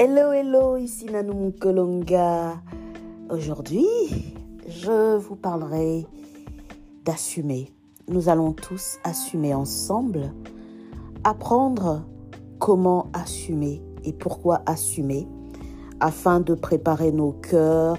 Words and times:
Hello, 0.00 0.30
hello, 0.30 0.76
ici 0.76 1.06
Nanou 1.06 1.34
Mukolonga. 1.34 2.62
Aujourd'hui, 3.30 3.88
je 4.68 5.16
vous 5.16 5.34
parlerai 5.34 6.06
d'assumer. 7.04 7.72
Nous 8.06 8.28
allons 8.28 8.52
tous 8.52 8.98
assumer 9.02 9.54
ensemble, 9.54 10.32
apprendre 11.24 12.04
comment 12.60 13.10
assumer 13.12 13.82
et 14.04 14.12
pourquoi 14.12 14.62
assumer, 14.66 15.26
afin 15.98 16.38
de 16.38 16.54
préparer 16.54 17.10
nos 17.10 17.32
cœurs 17.32 17.98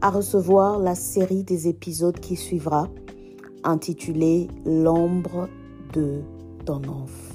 à 0.00 0.08
recevoir 0.08 0.78
la 0.78 0.94
série 0.94 1.44
des 1.44 1.68
épisodes 1.68 2.18
qui 2.18 2.36
suivra, 2.36 2.88
intitulée 3.62 4.48
L'ombre 4.64 5.50
de 5.92 6.22
ton 6.64 6.82
enfance. 6.88 7.25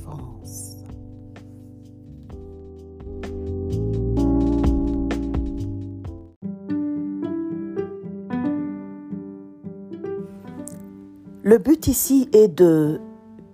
Le 11.51 11.57
but 11.57 11.87
ici 11.87 12.29
est 12.31 12.47
de 12.47 13.01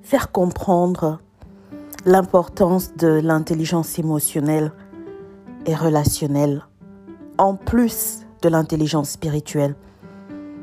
faire 0.03 0.31
comprendre 0.31 1.19
l'importance 2.05 2.95
de 2.95 3.07
l'intelligence 3.07 3.97
émotionnelle 3.97 4.71
et 5.65 5.73
relationnelle, 5.73 6.63
en 7.39 7.55
plus 7.55 8.19
de 8.43 8.49
l'intelligence 8.49 9.09
spirituelle. 9.09 9.75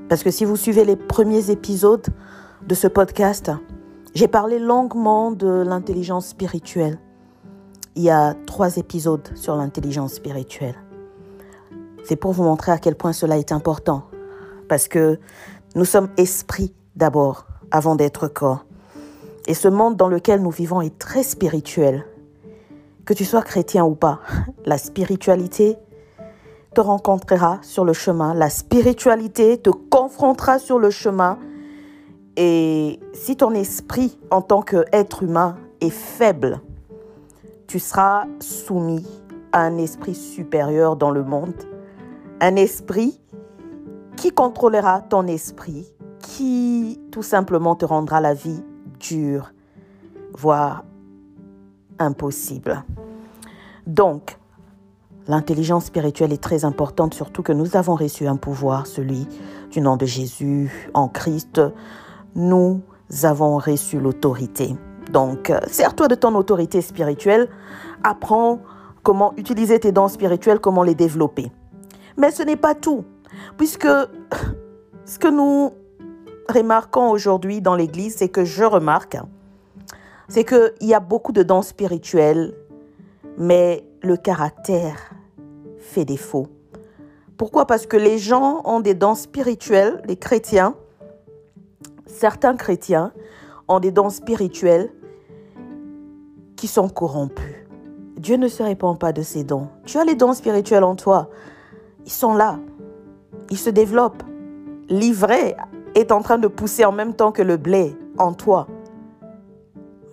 Parce 0.09 0.23
que 0.23 0.31
si 0.31 0.45
vous 0.45 0.55
suivez 0.55 0.85
les 0.85 0.95
premiers 0.95 1.51
épisodes 1.51 2.07
de 2.69 2.75
ce 2.77 2.87
podcast, 2.87 3.51
j'ai 4.15 4.29
parlé 4.29 4.61
longuement 4.61 5.33
de 5.33 5.65
l'intelligence 5.67 6.29
spirituelle. 6.29 7.01
Il 7.97 8.05
y 8.05 8.11
a 8.11 8.35
trois 8.47 8.77
épisodes 8.77 9.29
sur 9.35 9.57
l'intelligence 9.57 10.15
spirituelle. 10.15 10.77
C'est 12.05 12.15
pour 12.15 12.31
vous 12.31 12.45
montrer 12.45 12.71
à 12.71 12.79
quel 12.79 12.95
point 12.95 13.13
cela 13.13 13.39
est 13.39 13.51
important. 13.51 14.05
Parce 14.69 14.87
que 14.87 15.19
nous 15.75 15.85
sommes 15.85 16.11
esprits 16.17 16.73
d'abord, 16.97 17.47
avant 17.71 17.97
d'être 17.97 18.29
corps. 18.29 18.65
Et 19.47 19.55
ce 19.55 19.69
monde 19.69 19.97
dans 19.97 20.09
lequel 20.09 20.43
nous 20.43 20.51
vivons 20.51 20.81
est 20.81 20.99
très 20.99 21.23
spirituel. 21.23 22.07
Que 23.05 23.13
tu 23.13 23.25
sois 23.25 23.43
chrétien 23.43 23.85
ou 23.85 23.95
pas, 23.95 24.21
la 24.65 24.79
spiritualité 24.79 25.77
te 26.75 26.81
rencontrera 26.81 27.59
sur 27.63 27.85
le 27.85 27.93
chemin. 27.93 28.35
La 28.35 28.51
spiritualité 28.51 29.59
te 29.59 29.71
confrontera 29.71 30.59
sur 30.59 30.79
le 30.79 30.91
chemin. 30.91 31.39
Et 32.37 32.99
si 33.13 33.37
ton 33.37 33.53
esprit, 33.53 34.19
en 34.31 34.43
tant 34.43 34.63
qu'être 34.63 35.23
humain, 35.23 35.57
est 35.81 35.91
faible, 35.91 36.61
tu 37.67 37.79
seras 37.79 38.25
soumis 38.41 39.07
à 39.53 39.61
un 39.61 39.79
esprit 39.79 40.15
supérieur 40.15 40.97
dans 40.97 41.11
le 41.11 41.23
monde. 41.23 41.55
Un 42.41 42.57
esprit 42.57 43.21
qui 44.17 44.33
contrôlera 44.33 45.01
ton 45.01 45.27
esprit, 45.27 45.87
qui 46.25 46.99
tout 47.11 47.23
simplement 47.23 47.77
te 47.77 47.85
rendra 47.85 48.21
la 48.21 48.35
vie 48.35 48.63
dure, 48.99 49.53
voire 50.33 50.85
impossible. 51.99 52.83
Donc, 53.87 54.39
l'intelligence 55.29 55.87
spirituelle 55.87 56.33
est 56.33 56.43
très 56.43 56.65
importante, 56.65 57.13
surtout 57.15 57.43
que 57.43 57.53
nous 57.53 57.77
avons 57.77 57.95
reçu 57.95 58.27
un 58.27 58.37
pouvoir, 58.37 58.87
celui 58.87 59.29
du 59.71 59.81
nom 59.81 59.97
de 59.97 60.07
Jésus 60.07 60.91
en 60.95 61.09
Christ. 61.09 61.61
Nous 62.35 62.81
avons 63.23 63.59
reçu 63.59 64.01
l'autorité. 64.01 64.75
Donc, 65.13 65.53
sers-toi 65.67 66.09
de 66.09 66.15
ton 66.15 66.35
autorité 66.35 66.81
spirituelle, 66.81 67.49
apprends 68.03 68.61
comment 69.03 69.35
utiliser 69.37 69.79
tes 69.79 69.93
dons 69.93 70.09
spirituels, 70.09 70.59
comment 70.59 70.83
les 70.83 70.95
développer. 70.95 71.53
Mais 72.17 72.31
ce 72.31 72.43
n'est 72.43 72.57
pas 72.57 72.75
tout, 72.75 73.05
puisque 73.59 73.89
ce 75.05 75.19
que 75.19 75.29
nous 75.29 75.73
remarquons 76.49 77.11
aujourd'hui 77.11 77.61
dans 77.61 77.77
l'Église, 77.77 78.17
c'est 78.17 78.29
que 78.29 78.45
je 78.45 78.65
remarque, 78.65 79.17
c'est 80.29 80.45
qu'il 80.45 80.73
y 80.89 80.95
a 80.95 81.01
beaucoup 81.01 81.33
de 81.33 81.43
dons 81.43 81.63
spirituels, 81.63 82.55
mais 83.39 83.85
le 84.03 84.17
caractère 84.17 85.13
fait 85.79 86.05
défaut. 86.05 86.49
Pourquoi? 87.37 87.67
Parce 87.67 87.87
que 87.87 87.97
les 87.97 88.19
gens 88.19 88.63
ont 88.65 88.81
des 88.81 88.95
dons 88.95 89.15
spirituels, 89.15 90.03
les 90.07 90.17
chrétiens, 90.17 90.75
certains 92.07 92.57
chrétiens 92.57 93.13
ont 93.69 93.81
des 93.81 93.91
dons 93.91 94.11
spirituels 94.11 94.93
qui 96.57 96.69
sont 96.69 96.89
corrompus. 96.89 97.57
Dieu 98.17 98.37
ne 98.37 98.49
se 98.49 98.63
répand 98.63 98.99
pas 98.99 99.13
de 99.13 99.23
ces 99.23 99.45
dons. 99.45 99.69
Tu 99.85 99.99
as 99.99 100.05
les 100.05 100.15
dons 100.15 100.33
spirituels 100.33 100.85
en 100.85 100.97
toi. 100.97 101.29
Ils 102.07 102.13
sont 102.13 102.35
là. 102.35 102.59
Ils 103.51 103.59
se 103.59 103.71
développent. 103.71 104.23
L'ivraie 104.89 105.57
est 105.95 106.13
en 106.13 106.23
train 106.23 106.39
de 106.39 106.49
pousser 106.49 106.85
en 106.85 106.93
même 106.93 107.15
temps 107.15 107.33
que 107.33 107.43
le 107.43 107.57
blé 107.57 107.97
en 108.19 108.33
toi. 108.33 108.67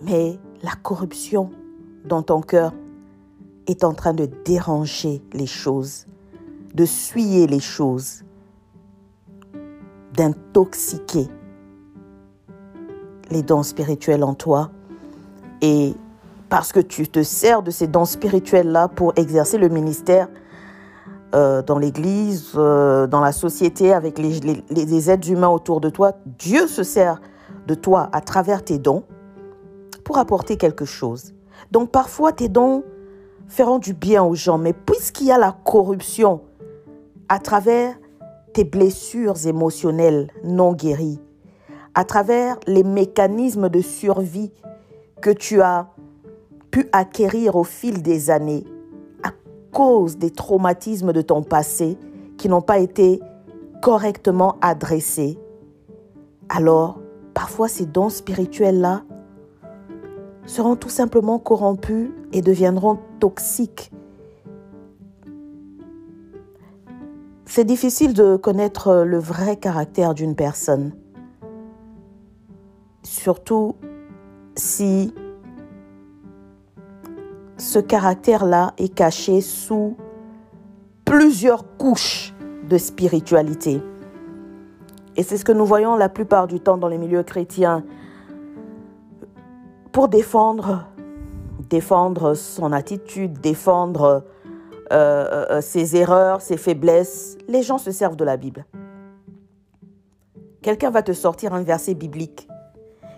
Mais 0.00 0.38
la 0.62 0.72
corruption 0.82 1.50
dans 2.04 2.22
ton 2.22 2.40
cœur 2.40 2.72
est 3.66 3.84
en 3.84 3.92
train 3.92 4.14
de 4.14 4.28
déranger 4.44 5.22
les 5.32 5.46
choses, 5.46 6.06
de 6.74 6.84
suyer 6.84 7.46
les 7.46 7.60
choses, 7.60 8.24
d'intoxiquer 10.14 11.28
les 13.30 13.42
dons 13.42 13.62
spirituels 13.62 14.24
en 14.24 14.34
toi. 14.34 14.70
Et 15.60 15.94
parce 16.48 16.72
que 16.72 16.80
tu 16.80 17.08
te 17.08 17.22
sers 17.22 17.62
de 17.62 17.70
ces 17.70 17.86
dons 17.86 18.04
spirituels-là 18.04 18.88
pour 18.88 19.12
exercer 19.16 19.58
le 19.58 19.68
ministère 19.68 20.28
euh, 21.34 21.62
dans 21.62 21.78
l'Église, 21.78 22.52
euh, 22.56 23.06
dans 23.06 23.20
la 23.20 23.32
société, 23.32 23.92
avec 23.92 24.18
les, 24.18 24.40
les, 24.40 24.62
les 24.70 25.10
êtres 25.10 25.30
humains 25.30 25.48
autour 25.48 25.80
de 25.80 25.88
toi, 25.88 26.12
Dieu 26.38 26.66
se 26.66 26.82
sert 26.82 27.20
de 27.66 27.74
toi 27.74 28.08
à 28.12 28.20
travers 28.20 28.64
tes 28.64 28.78
dons 28.78 29.04
pour 30.04 30.18
apporter 30.18 30.56
quelque 30.56 30.84
chose. 30.84 31.34
Donc 31.70 31.90
parfois 31.90 32.32
tes 32.32 32.48
dons 32.48 32.84
feront 33.48 33.78
du 33.78 33.94
bien 33.94 34.22
aux 34.22 34.34
gens, 34.34 34.58
mais 34.58 34.72
puisqu'il 34.72 35.26
y 35.26 35.32
a 35.32 35.38
la 35.38 35.52
corruption 35.52 36.40
à 37.28 37.38
travers 37.38 37.94
tes 38.52 38.64
blessures 38.64 39.46
émotionnelles 39.46 40.28
non 40.44 40.72
guéries, 40.72 41.20
à 41.94 42.04
travers 42.04 42.58
les 42.66 42.82
mécanismes 42.82 43.68
de 43.68 43.80
survie 43.80 44.52
que 45.20 45.30
tu 45.30 45.62
as 45.62 45.88
pu 46.70 46.88
acquérir 46.92 47.56
au 47.56 47.64
fil 47.64 48.02
des 48.02 48.30
années, 48.30 48.64
cause 49.72 50.18
des 50.18 50.30
traumatismes 50.30 51.12
de 51.12 51.22
ton 51.22 51.42
passé 51.42 51.98
qui 52.36 52.48
n'ont 52.48 52.62
pas 52.62 52.78
été 52.78 53.20
correctement 53.80 54.56
adressés, 54.60 55.38
alors 56.48 57.00
parfois 57.34 57.68
ces 57.68 57.86
dons 57.86 58.10
spirituels-là 58.10 59.02
seront 60.46 60.76
tout 60.76 60.88
simplement 60.88 61.38
corrompus 61.38 62.10
et 62.32 62.42
deviendront 62.42 62.98
toxiques. 63.20 63.90
C'est 67.44 67.64
difficile 67.64 68.14
de 68.14 68.36
connaître 68.36 69.04
le 69.04 69.18
vrai 69.18 69.56
caractère 69.56 70.14
d'une 70.14 70.34
personne, 70.34 70.92
surtout 73.02 73.74
si 74.54 75.12
ce 77.62 77.78
caractère-là 77.78 78.74
est 78.76 78.92
caché 78.92 79.40
sous 79.40 79.96
plusieurs 81.04 81.76
couches 81.76 82.34
de 82.68 82.76
spiritualité. 82.76 83.80
Et 85.16 85.22
c'est 85.22 85.36
ce 85.36 85.44
que 85.44 85.52
nous 85.52 85.64
voyons 85.64 85.94
la 85.94 86.08
plupart 86.08 86.48
du 86.48 86.58
temps 86.58 86.76
dans 86.76 86.88
les 86.88 86.98
milieux 86.98 87.22
chrétiens 87.22 87.84
pour 89.92 90.08
défendre, 90.08 90.88
son 92.34 92.72
attitude, 92.72 93.40
défendre 93.40 94.24
euh, 94.92 95.46
euh, 95.50 95.60
ses 95.60 95.94
erreurs, 95.96 96.40
ses 96.40 96.56
faiblesses, 96.56 97.38
les 97.46 97.62
gens 97.62 97.78
se 97.78 97.92
servent 97.92 98.16
de 98.16 98.24
la 98.24 98.36
Bible. 98.36 98.66
Quelqu'un 100.62 100.90
va 100.90 101.02
te 101.02 101.12
sortir 101.12 101.54
un 101.54 101.62
verset 101.62 101.94
biblique. 101.94 102.48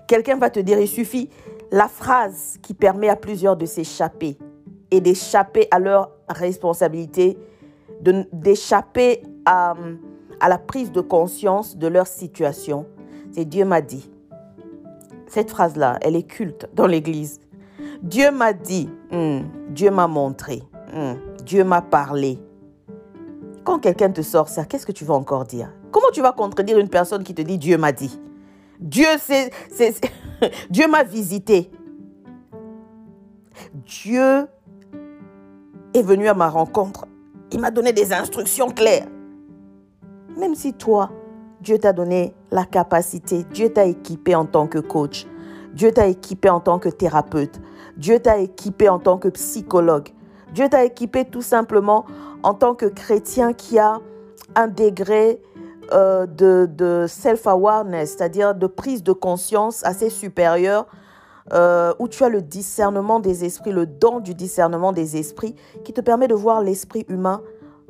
Quelqu'un 0.07 0.37
va 0.37 0.51
te 0.51 0.61
dire, 0.61 0.79
il 0.79 0.89
suffit 0.89 1.31
la 1.71 1.89
phrase 1.89 2.59
qui 2.63 2.75
permet 2.75 3.09
à 3.09 3.17
plusieurs 3.17 3.57
de 3.57 3.67
s'échapper 3.67 4.39
d'échapper 5.01 5.69
à 5.71 5.79
leur 5.79 6.11
responsabilité, 6.29 7.39
d'échapper 8.33 9.23
à, 9.45 9.75
à 10.41 10.49
la 10.49 10.59
prise 10.59 10.93
de 10.93 11.01
conscience 11.01 11.77
de 11.77 11.87
leur 11.87 12.07
situation. 12.07 12.87
C'est 13.33 13.45
Dieu 13.45 13.65
m'a 13.65 13.81
dit. 13.81 14.11
Cette 15.27 15.51
phrase-là, 15.51 15.99
elle 16.03 16.17
est 16.17 16.23
culte 16.23 16.69
dans 16.75 16.87
l'Église. 16.87 17.41
Dieu 18.03 18.31
m'a 18.31 18.53
dit, 18.53 18.89
hmm, 19.11 19.41
Dieu 19.71 19.91
m'a 19.91 20.07
montré, 20.07 20.63
hmm, 20.93 21.15
Dieu 21.45 21.65
m'a 21.65 21.83
parlé. 21.83 22.39
Quand 23.65 23.79
quelqu'un 23.79 24.11
te 24.11 24.21
sort 24.21 24.49
ça, 24.49 24.65
qu'est-ce 24.65 24.87
que 24.87 24.93
tu 24.93 25.05
vas 25.05 25.15
encore 25.15 25.45
dire? 25.45 25.73
Comment 25.91 26.11
tu 26.13 26.21
vas 26.21 26.33
contredire 26.33 26.79
une 26.79 26.89
personne 26.89 27.25
qui 27.25 27.35
te 27.35 27.41
dit 27.41 27.57
Dieu 27.57 27.79
m'a 27.79 27.93
dit? 27.93 28.21
Dieu, 28.79 29.07
c'est, 29.19 29.51
Dieu 30.71 30.87
m'a 30.87 31.03
visité. 31.03 31.71
Dieu 33.73 34.47
est 35.95 36.03
venu 36.03 36.29
à 36.29 36.35
ma 36.35 36.49
rencontre. 36.49 37.07
Il 37.53 37.61
m'a 37.61 37.71
donné 37.71 37.93
des 37.93 38.13
instructions 38.13 38.69
claires. 38.69 39.07
Même 40.37 40.55
si 40.55 40.75
toi, 40.75 41.11
Dieu 41.61 41.79
t'a 41.79 41.93
donné 41.93 42.35
la 42.51 42.65
capacité, 42.65 43.45
Dieu 43.53 43.73
t'a 43.73 43.87
équipé 43.87 44.35
en 44.35 44.45
tant 44.45 44.67
que 44.67 44.79
coach, 44.79 45.27
Dieu 45.73 45.93
t'a 45.93 46.09
équipé 46.09 46.51
en 46.51 46.61
tant 46.61 46.79
que 46.79 46.89
thérapeute, 46.89 47.61
Dieu 47.97 48.19
t'a 48.19 48.39
équipé 48.39 48.89
en 48.89 48.99
tant 48.99 49.19
que 49.19 49.29
psychologue, 49.29 50.09
Dieu 50.53 50.69
t'a 50.69 50.85
équipé 50.85 51.25
tout 51.25 51.43
simplement 51.43 52.05
en 52.43 52.55
tant 52.55 52.75
que 52.75 52.87
chrétien 52.87 53.53
qui 53.53 53.79
a 53.79 54.01
un 54.57 54.69
degré 54.69 55.41
euh, 55.93 56.27
de, 56.27 57.07
self-awareness, 57.09 58.17
c'est-à-dire 58.17 58.55
de 58.55 58.67
prise 58.67 59.03
de 59.03 59.13
conscience 59.13 59.85
assez 59.85 60.11
supérieure, 60.11 60.87
euh, 61.53 61.93
où 61.99 62.09
tu 62.09 62.25
as 62.25 62.29
le 62.29 62.43
discernement 62.43 63.21
des 63.21 63.45
esprits, 63.45 63.73
le 63.73 63.87
don 63.87 64.21
du 64.21 64.35
discernement 64.35 64.93
des 64.93 65.17
esprits, 65.17 65.55
qui 65.85 65.93
te 65.93 66.01
permet 66.01 66.29
de 66.29 66.35
voir 66.35 66.63
l'esprit 66.63 67.05
humain, 67.09 67.43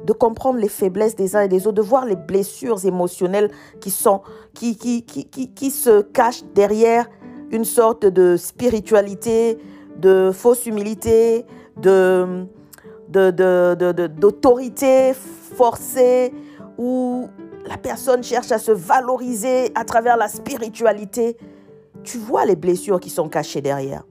de 0.05 0.13
comprendre 0.13 0.59
les 0.59 0.69
faiblesses 0.69 1.17
des 1.17 1.37
uns 1.37 1.43
et 1.43 1.49
des 1.49 1.67
autres, 1.67 1.77
de 1.77 1.83
voir 1.83 2.05
les 2.05 2.17
blessures 2.17 2.85
émotionnelles 2.85 3.51
qui, 3.81 3.91
sont, 3.91 4.23
qui, 4.55 4.77
qui, 4.77 5.05
qui, 5.05 5.27
qui 5.27 5.71
se 5.71 6.03
cachent 6.03 6.45
derrière 6.55 7.09
une 7.51 7.65
sorte 7.65 8.05
de 8.05 8.37
spiritualité, 8.37 9.59
de 9.97 10.31
fausse 10.33 10.67
humilité, 10.67 11.47
de, 11.77 12.47
d'autorité 13.09 15.13
forcée, 15.15 16.33
où 16.77 17.29
la 17.67 17.77
personne 17.77 18.23
cherche 18.23 18.53
à 18.53 18.59
se 18.59 18.73
valoriser 18.73 19.71
à 19.75 19.85
travers 19.85 20.17
la 20.17 20.29
spiritualité. 20.29 21.37
Tu 22.05 22.19
vois 22.19 22.45
les 22.45 22.55
blessures 22.55 23.01
qui 23.01 23.09
sont 23.09 23.29
cachées 23.29 23.63
derrière. 23.63 24.05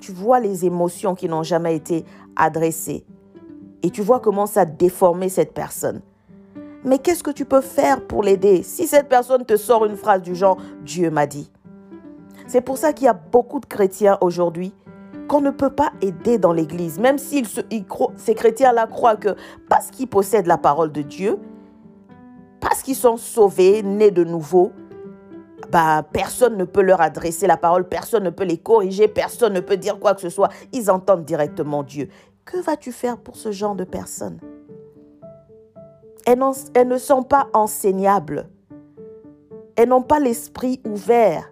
Tu 0.00 0.12
vois 0.12 0.40
les 0.40 0.64
émotions 0.64 1.14
qui 1.14 1.28
n'ont 1.28 1.42
jamais 1.42 1.76
été 1.76 2.06
adressées. 2.36 3.04
Et 3.82 3.90
tu 3.90 4.00
vois 4.00 4.18
comment 4.18 4.46
ça 4.46 4.62
a 4.62 4.64
déformé 4.64 5.28
cette 5.28 5.52
personne. 5.52 6.00
Mais 6.84 6.98
qu'est-ce 6.98 7.22
que 7.22 7.30
tu 7.30 7.44
peux 7.44 7.60
faire 7.60 8.06
pour 8.06 8.22
l'aider 8.22 8.62
si 8.62 8.86
cette 8.86 9.08
personne 9.08 9.44
te 9.44 9.56
sort 9.56 9.84
une 9.84 9.96
phrase 9.96 10.22
du 10.22 10.34
genre 10.34 10.56
Dieu 10.82 11.10
m'a 11.10 11.26
dit 11.26 11.50
C'est 12.46 12.62
pour 12.62 12.78
ça 12.78 12.94
qu'il 12.94 13.04
y 13.04 13.08
a 13.08 13.14
beaucoup 13.14 13.60
de 13.60 13.66
chrétiens 13.66 14.16
aujourd'hui 14.20 14.72
qu'on 15.28 15.42
ne 15.42 15.50
peut 15.50 15.70
pas 15.70 15.92
aider 16.00 16.38
dans 16.38 16.54
l'Église, 16.54 16.98
même 16.98 17.18
si 17.18 17.44
ces 18.16 18.34
chrétiens-là 18.34 18.86
croient 18.86 19.16
que 19.16 19.36
parce 19.68 19.90
qu'ils 19.90 20.08
possèdent 20.08 20.46
la 20.46 20.56
parole 20.56 20.90
de 20.90 21.02
Dieu, 21.02 21.38
parce 22.60 22.82
qu'ils 22.82 22.96
sont 22.96 23.18
sauvés, 23.18 23.82
nés 23.82 24.10
de 24.10 24.24
nouveau, 24.24 24.72
bah, 25.70 26.02
personne 26.12 26.56
ne 26.56 26.64
peut 26.64 26.82
leur 26.82 27.00
adresser 27.00 27.46
la 27.46 27.56
parole, 27.56 27.88
personne 27.88 28.24
ne 28.24 28.30
peut 28.30 28.44
les 28.44 28.58
corriger, 28.58 29.08
personne 29.08 29.52
ne 29.52 29.60
peut 29.60 29.76
dire 29.76 29.98
quoi 29.98 30.14
que 30.14 30.20
ce 30.20 30.30
soit. 30.30 30.48
Ils 30.72 30.90
entendent 30.90 31.24
directement 31.24 31.82
Dieu. 31.82 32.08
Que 32.44 32.58
vas-tu 32.58 32.92
faire 32.92 33.18
pour 33.18 33.36
ce 33.36 33.52
genre 33.52 33.74
de 33.74 33.84
personnes 33.84 34.38
elles, 36.26 36.42
elles 36.74 36.88
ne 36.88 36.98
sont 36.98 37.22
pas 37.22 37.48
enseignables. 37.54 38.48
Elles 39.76 39.88
n'ont 39.88 40.02
pas 40.02 40.20
l'esprit 40.20 40.78
ouvert. 40.86 41.50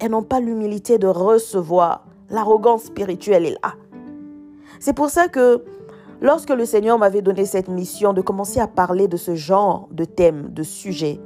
Elles 0.00 0.10
n'ont 0.10 0.24
pas 0.24 0.40
l'humilité 0.40 0.98
de 0.98 1.06
recevoir. 1.06 2.06
L'arrogance 2.28 2.84
spirituelle 2.84 3.46
est 3.46 3.58
là. 3.62 3.74
C'est 4.80 4.94
pour 4.94 5.10
ça 5.10 5.28
que 5.28 5.64
lorsque 6.20 6.50
le 6.50 6.64
Seigneur 6.64 6.98
m'avait 6.98 7.22
donné 7.22 7.44
cette 7.44 7.68
mission 7.68 8.12
de 8.12 8.20
commencer 8.20 8.58
à 8.58 8.66
parler 8.66 9.06
de 9.06 9.16
ce 9.16 9.36
genre 9.36 9.88
de 9.92 10.04
thème, 10.04 10.48
de 10.50 10.64
sujet, 10.64 11.20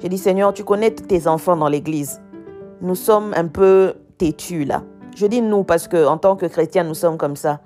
j'ai 0.00 0.08
dit 0.08 0.18
Seigneur, 0.18 0.54
tu 0.54 0.64
connais 0.64 0.90
tes 0.90 1.26
enfants 1.26 1.56
dans 1.56 1.68
l'église. 1.68 2.20
Nous 2.80 2.94
sommes 2.94 3.34
un 3.36 3.46
peu 3.46 3.94
têtus 4.16 4.64
là. 4.64 4.82
Je 5.14 5.26
dis 5.26 5.42
nous 5.42 5.64
parce 5.64 5.88
que 5.88 6.06
en 6.06 6.16
tant 6.16 6.36
que 6.36 6.46
chrétiens, 6.46 6.84
nous 6.84 6.94
sommes 6.94 7.18
comme 7.18 7.36
ça. 7.36 7.60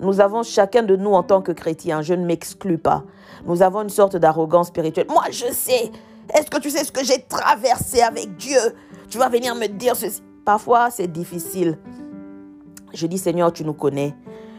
Nous 0.00 0.20
avons 0.20 0.42
chacun 0.42 0.82
de 0.82 0.96
nous 0.96 1.12
en 1.12 1.22
tant 1.22 1.42
que 1.42 1.52
chrétiens, 1.52 2.02
je 2.02 2.14
ne 2.14 2.24
m'exclus 2.24 2.78
pas. 2.78 3.04
Nous 3.46 3.62
avons 3.62 3.82
une 3.82 3.90
sorte 3.90 4.16
d'arrogance 4.16 4.68
spirituelle. 4.68 5.06
Moi, 5.10 5.24
je 5.30 5.52
sais. 5.52 5.90
Est-ce 6.34 6.50
que 6.50 6.58
tu 6.58 6.70
sais 6.70 6.84
ce 6.84 6.92
que 6.92 7.04
j'ai 7.04 7.20
traversé 7.22 8.00
avec 8.00 8.36
Dieu? 8.36 8.58
Tu 9.10 9.18
vas 9.18 9.28
venir 9.28 9.54
me 9.54 9.66
dire 9.66 9.94
ceci. 9.94 10.22
Parfois, 10.44 10.90
c'est 10.90 11.10
difficile. 11.10 11.78
Je 12.92 13.06
dis, 13.06 13.18
Seigneur, 13.18 13.52
tu 13.52 13.64
nous 13.64 13.74
connais. 13.74 14.14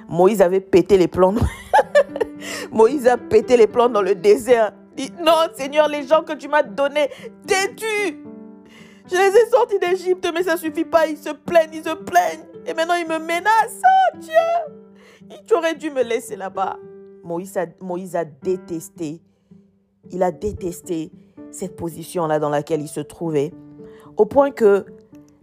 Moïse 0.07 0.41
avait 0.41 0.59
pété 0.59 0.97
les 0.97 1.07
plans. 1.07 1.33
Moïse 2.71 3.07
a 3.07 3.17
pété 3.17 3.57
les 3.57 3.67
plans 3.67 3.89
dans 3.89 4.01
le 4.01 4.13
désert. 4.13 4.71
Non, 4.97 5.47
Seigneur, 5.55 5.87
les 5.87 6.07
gens 6.07 6.23
que 6.23 6.33
tu 6.33 6.47
m'as 6.47 6.63
donnés, 6.63 7.09
t'es-tu 7.45 8.23
Je 9.09 9.15
les 9.15 9.37
ai 9.37 9.49
sortis 9.49 9.79
d'Égypte, 9.79 10.27
mais 10.33 10.43
ça 10.43 10.57
suffit 10.57 10.85
pas. 10.85 11.07
Ils 11.07 11.17
se 11.17 11.31
plaignent, 11.31 11.73
ils 11.73 11.83
se 11.83 11.93
plaignent. 11.93 12.45
Et 12.65 12.73
maintenant, 12.73 12.95
ils 12.95 13.07
me 13.07 13.19
menacent. 13.19 13.81
Oh 13.83 14.17
Dieu 14.17 15.35
Tu 15.47 15.53
aurais 15.53 15.75
dû 15.75 15.91
me 15.91 16.03
laisser 16.03 16.35
là-bas. 16.35 16.77
Moïse 17.23 17.57
a, 17.57 17.65
Moïse 17.81 18.15
a 18.15 18.23
détesté. 18.25 19.21
Il 20.11 20.23
a 20.23 20.31
détesté 20.31 21.11
cette 21.51 21.75
position-là 21.75 22.39
dans 22.39 22.49
laquelle 22.49 22.81
il 22.81 22.87
se 22.87 23.01
trouvait. 23.01 23.53
Au 24.17 24.25
point 24.25 24.51
que 24.51 24.85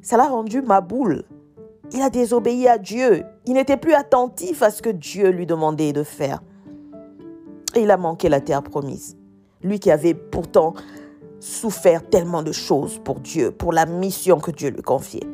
ça 0.00 0.16
l'a 0.16 0.28
rendu 0.28 0.62
ma 0.62 0.80
boule. 0.80 1.24
Il 1.92 2.00
a 2.00 2.10
désobéi 2.10 2.68
à 2.68 2.78
Dieu. 2.78 3.24
Il 3.46 3.54
n'était 3.54 3.76
plus 3.76 3.92
attentif 3.92 4.62
à 4.62 4.70
ce 4.70 4.80
que 4.82 4.90
Dieu 4.90 5.28
lui 5.28 5.46
demandait 5.46 5.92
de 5.92 6.02
faire. 6.02 6.42
Et 7.74 7.82
il 7.82 7.90
a 7.90 7.96
manqué 7.96 8.28
la 8.28 8.40
terre 8.40 8.62
promise. 8.62 9.16
Lui 9.62 9.78
qui 9.78 9.90
avait 9.90 10.14
pourtant 10.14 10.74
souffert 11.40 12.08
tellement 12.08 12.42
de 12.42 12.52
choses 12.52 13.00
pour 13.02 13.20
Dieu, 13.20 13.50
pour 13.50 13.72
la 13.72 13.86
mission 13.86 14.38
que 14.38 14.50
Dieu 14.50 14.70
lui 14.70 14.82
confiait. 14.82 15.26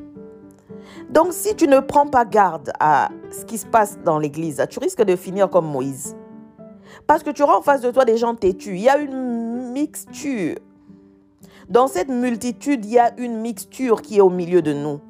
Donc 1.10 1.28
si 1.32 1.54
tu 1.54 1.68
ne 1.68 1.80
prends 1.80 2.06
pas 2.06 2.24
garde 2.24 2.72
à 2.80 3.10
ce 3.30 3.44
qui 3.44 3.58
se 3.58 3.66
passe 3.66 3.98
dans 4.04 4.18
l'Église, 4.18 4.64
tu 4.70 4.78
risques 4.78 5.02
de 5.02 5.16
finir 5.16 5.50
comme 5.50 5.66
Moïse. 5.66 6.16
Parce 7.06 7.22
que 7.22 7.30
tu 7.30 7.42
auras 7.42 7.56
en 7.56 7.62
face 7.62 7.80
de 7.80 7.90
toi 7.90 8.04
des 8.04 8.16
gens 8.16 8.34
têtus. 8.34 8.76
Il 8.76 8.82
y 8.82 8.88
a 8.88 8.98
une 8.98 9.72
mixture. 9.72 10.56
Dans 11.68 11.86
cette 11.86 12.08
multitude, 12.08 12.84
il 12.84 12.92
y 12.92 12.98
a 12.98 13.18
une 13.18 13.40
mixture 13.40 14.00
qui 14.02 14.18
est 14.18 14.20
au 14.20 14.30
milieu 14.30 14.62
de 14.62 14.72
nous. 14.72 15.00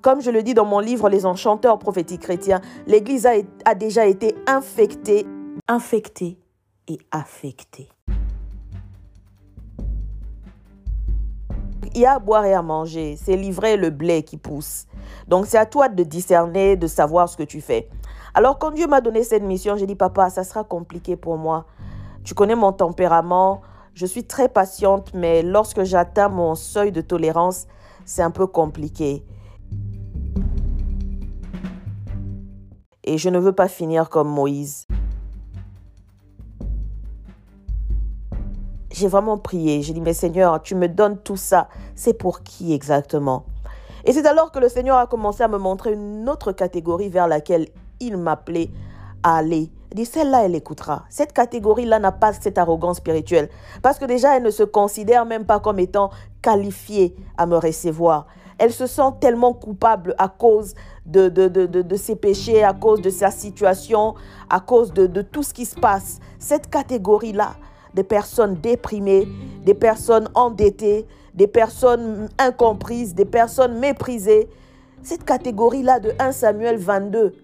Comme 0.00 0.20
je 0.20 0.30
le 0.30 0.44
dis 0.44 0.54
dans 0.54 0.64
mon 0.64 0.78
livre 0.78 1.08
Les 1.08 1.26
enchanteurs 1.26 1.78
prophétiques 1.78 2.22
chrétiens, 2.22 2.60
l'Église 2.86 3.26
a, 3.26 3.74
déjà 3.74 4.06
été 4.06 4.36
infectée, 4.46 5.26
infectée 5.66 6.38
et 6.86 6.98
affectée. 7.10 7.88
Il 11.96 12.02
y 12.02 12.06
a 12.06 12.12
à 12.12 12.18
boire 12.18 12.44
et 12.44 12.52
à 12.52 12.62
manger, 12.62 13.16
c'est 13.16 13.36
livrer 13.36 13.76
le 13.76 13.90
blé 13.90 14.22
qui 14.22 14.36
pousse. 14.36 14.86
Donc 15.26 15.46
c'est 15.46 15.58
à 15.58 15.66
toi 15.66 15.88
de 15.88 16.04
discerner, 16.04 16.76
de 16.76 16.86
savoir 16.86 17.28
ce 17.28 17.36
que 17.36 17.42
tu 17.42 17.60
fais. 17.60 17.88
Alors 18.34 18.58
quand 18.58 18.70
Dieu 18.70 18.86
m'a 18.86 19.00
donné 19.00 19.24
cette 19.24 19.42
mission, 19.42 19.76
j'ai 19.76 19.86
dit, 19.86 19.96
papa, 19.96 20.30
ça 20.30 20.44
sera 20.44 20.62
compliqué 20.62 21.16
pour 21.16 21.38
moi. 21.38 21.64
Tu 22.22 22.34
connais 22.34 22.54
mon 22.54 22.72
tempérament, 22.72 23.62
je 23.94 24.04
suis 24.04 24.24
très 24.24 24.48
patiente, 24.48 25.12
mais 25.14 25.42
lorsque 25.42 25.84
j'atteins 25.84 26.28
mon 26.28 26.54
seuil 26.54 26.92
de 26.92 27.00
tolérance, 27.00 27.66
c'est 28.04 28.22
un 28.22 28.30
peu 28.30 28.46
compliqué. 28.46 29.24
et 33.06 33.18
je 33.18 33.28
ne 33.30 33.38
veux 33.38 33.52
pas 33.52 33.68
finir 33.68 34.10
comme 34.10 34.28
Moïse. 34.28 34.86
J'ai 38.96 39.08
vraiment 39.08 39.36
prié, 39.36 39.82
j'ai 39.82 39.92
dit, 39.92 40.00
mais 40.00 40.14
Seigneur, 40.14 40.62
tu 40.62 40.74
me 40.74 40.88
donnes 40.88 41.18
tout 41.18 41.36
ça, 41.36 41.68
c'est 41.94 42.14
pour 42.14 42.42
qui 42.42 42.72
exactement? 42.72 43.44
Et 44.06 44.12
c'est 44.14 44.24
alors 44.24 44.50
que 44.50 44.58
le 44.58 44.70
Seigneur 44.70 44.96
a 44.96 45.06
commencé 45.06 45.42
à 45.42 45.48
me 45.48 45.58
montrer 45.58 45.92
une 45.92 46.26
autre 46.30 46.52
catégorie 46.52 47.10
vers 47.10 47.28
laquelle 47.28 47.68
il 48.00 48.16
m'appelait 48.16 48.70
à 49.22 49.36
aller. 49.36 49.70
Il 49.90 49.96
dit, 49.96 50.06
celle-là, 50.06 50.46
elle 50.46 50.54
écoutera. 50.54 51.04
Cette 51.10 51.34
catégorie-là 51.34 51.98
n'a 51.98 52.10
pas 52.10 52.32
cette 52.32 52.56
arrogance 52.56 52.96
spirituelle. 52.96 53.50
Parce 53.82 53.98
que 53.98 54.06
déjà, 54.06 54.34
elle 54.34 54.42
ne 54.44 54.50
se 54.50 54.62
considère 54.62 55.26
même 55.26 55.44
pas 55.44 55.60
comme 55.60 55.78
étant 55.78 56.08
qualifiée 56.40 57.14
à 57.36 57.44
me 57.44 57.58
recevoir. 57.58 58.26
Elle 58.56 58.72
se 58.72 58.86
sent 58.86 59.12
tellement 59.20 59.52
coupable 59.52 60.14
à 60.16 60.28
cause 60.28 60.74
de, 61.04 61.28
de, 61.28 61.48
de, 61.48 61.66
de, 61.66 61.96
ses 61.96 62.16
péchés, 62.16 62.64
à 62.64 62.72
cause 62.72 63.02
de 63.02 63.10
sa 63.10 63.30
situation, 63.30 64.14
à 64.48 64.60
cause 64.60 64.94
de, 64.94 65.06
de 65.06 65.20
tout 65.20 65.42
ce 65.42 65.52
qui 65.52 65.66
se 65.66 65.78
passe. 65.78 66.18
Cette 66.38 66.70
catégorie-là, 66.70 67.56
des 67.94 68.04
personnes 68.04 68.54
déprimées, 68.54 69.28
des 69.64 69.74
personnes 69.74 70.28
endettées, 70.34 71.06
des 71.34 71.46
personnes 71.46 72.28
incomprises, 72.38 73.14
des 73.14 73.24
personnes 73.24 73.78
méprisées. 73.78 74.48
Cette 75.02 75.24
catégorie-là 75.24 76.00
de 76.00 76.12
1 76.18 76.32
Samuel 76.32 76.78
22, 76.78 77.34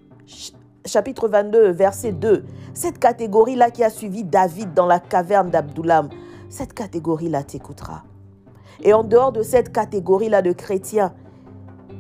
chapitre 0.85 1.29
22, 1.29 1.71
verset 1.71 2.13
2, 2.13 2.45
cette 2.75 2.99
catégorie-là 2.99 3.71
qui 3.71 3.85
a 3.85 3.91
suivi 3.91 4.25
David 4.25 4.75
dans 4.75 4.87
la 4.87 4.99
caverne 4.99 5.51
d'Abdoulam, 5.51 6.09
cette 6.49 6.73
catégorie-là 6.73 7.45
t'écoutera. 7.45 8.03
Et 8.83 8.93
en 8.93 9.05
dehors 9.05 9.33
de 9.33 9.43
cette 9.43 9.73
catégorie-là 9.73 10.43
de 10.43 10.53
chrétiens 10.53 11.13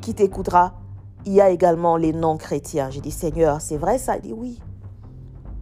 qui 0.00 0.14
t'écoutera, 0.14 0.74
il 1.24 1.34
y 1.34 1.40
a 1.40 1.50
également 1.50 1.96
les 1.96 2.12
non-chrétiens. 2.12 2.90
J'ai 2.90 3.00
dit, 3.00 3.12
Seigneur, 3.12 3.60
c'est 3.60 3.76
vrai 3.76 3.98
ça? 3.98 4.16
Il 4.16 4.22
dit, 4.22 4.32
oui. 4.32 4.60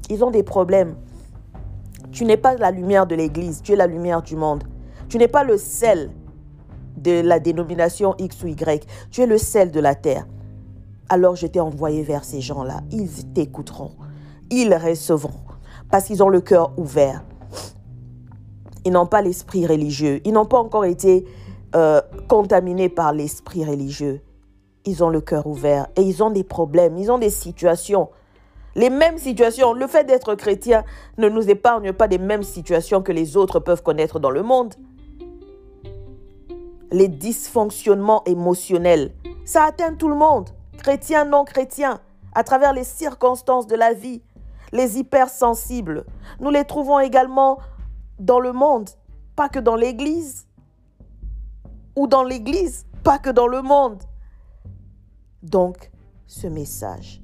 Ils 0.09 0.25
ont 0.25 0.31
des 0.31 0.43
problèmes. 0.43 0.97
Tu 2.13 2.25
n'es 2.25 2.37
pas 2.37 2.57
la 2.57 2.71
lumière 2.71 3.07
de 3.07 3.15
l'Église, 3.15 3.63
tu 3.63 3.73
es 3.73 3.77
la 3.77 3.87
lumière 3.87 4.23
du 4.23 4.37
monde. 4.37 4.65
Tu 5.09 5.19
n'es 5.19 5.29
pas 5.29 5.45
le 5.45 5.57
sel 5.57 6.11
de 6.97 7.21
la 7.21 7.41
dénomination 7.41 8.15
X 8.19 8.43
ou 8.43 8.49
Y, 8.49 8.87
tu 9.11 9.23
es 9.23 9.27
le 9.27 9.39
sel 9.39 9.71
de 9.71 9.81
la 9.81 9.95
terre. 9.95 10.27
alors 11.09 11.35
je 11.35 11.47
t'ai 11.47 11.61
envoyé 11.61 12.03
vers 12.03 12.25
ces 12.25 12.41
gens-là. 12.41 12.81
Ils 12.93 13.33
t'écouteront. 13.33 13.93
Ils 14.51 14.73
recevront. 14.75 15.41
Parce 15.91 16.05
qu'ils 16.05 16.23
ont 16.23 16.29
le 16.29 16.41
cœur 16.41 16.73
ouvert. 16.79 17.25
Ils 18.85 18.93
n'ont 18.93 19.07
pas 19.07 19.21
l'esprit 19.21 19.67
religieux. 19.67 20.21
Ils 20.25 20.33
n'ont 20.33 20.47
pas 20.47 20.59
encore 20.59 20.85
été 20.85 21.27
euh, 21.75 22.01
contaminés 22.29 22.89
par 22.89 23.13
l'esprit 23.13 23.65
religieux. 23.65 24.23
Ils 24.85 25.05
ont 25.05 25.11
le 25.11 25.21
cœur 25.21 25.47
ouvert 25.47 25.89
et 25.97 26.03
ils 26.03 26.23
ont 26.23 26.31
des 26.31 26.45
problèmes, 26.45 26.97
ils 26.97 27.11
ont 27.11 27.19
des 27.19 27.31
situations. 27.31 28.09
Les 28.75 28.91
mêmes 28.91 29.19
situations. 29.19 29.73
Le 29.73 29.87
fait 29.87 30.05
d'être 30.05 30.35
chrétien 30.35 30.85
ne 31.19 31.29
nous 31.29 31.51
épargne 31.51 31.93
pas 31.93 32.09
des 32.09 32.19
mêmes 32.19 32.43
situations 32.43 33.03
que 33.03 33.13
les 33.13 33.37
autres 33.37 33.59
peuvent 33.59 33.83
connaître 33.83 34.21
dans 34.21 34.31
le 34.31 34.43
monde. 34.43 34.75
Les 36.93 37.09
dysfonctionnements 37.09 38.25
émotionnels, 38.25 39.13
ça 39.45 39.65
atteint 39.65 39.95
tout 39.95 40.09
le 40.09 40.17
monde, 40.17 40.51
chrétien, 40.79 41.25
non 41.25 41.45
chrétien, 41.45 42.01
à 42.35 42.43
travers 42.45 42.73
les 42.73 42.85
circonstances 42.85 43.67
de 43.67 43.77
la 43.77 43.93
vie. 43.93 44.23
Les 44.73 44.99
hypersensibles, 44.99 46.05
nous 46.39 46.51
les 46.51 46.65
trouvons 46.65 47.01
également 47.01 47.59
dans 48.21 48.39
le 48.39 48.53
monde, 48.53 48.89
pas 49.35 49.49
que 49.49 49.59
dans 49.59 49.77
l'Église. 49.77 50.47
Ou 51.97 52.07
dans 52.07 52.23
l'Église, 52.23 52.87
pas 53.03 53.19
que 53.19 53.31
dans 53.31 53.49
le 53.49 53.63
monde. 53.63 54.03
Donc, 55.43 55.91
ce 56.27 56.47
message 56.47 57.21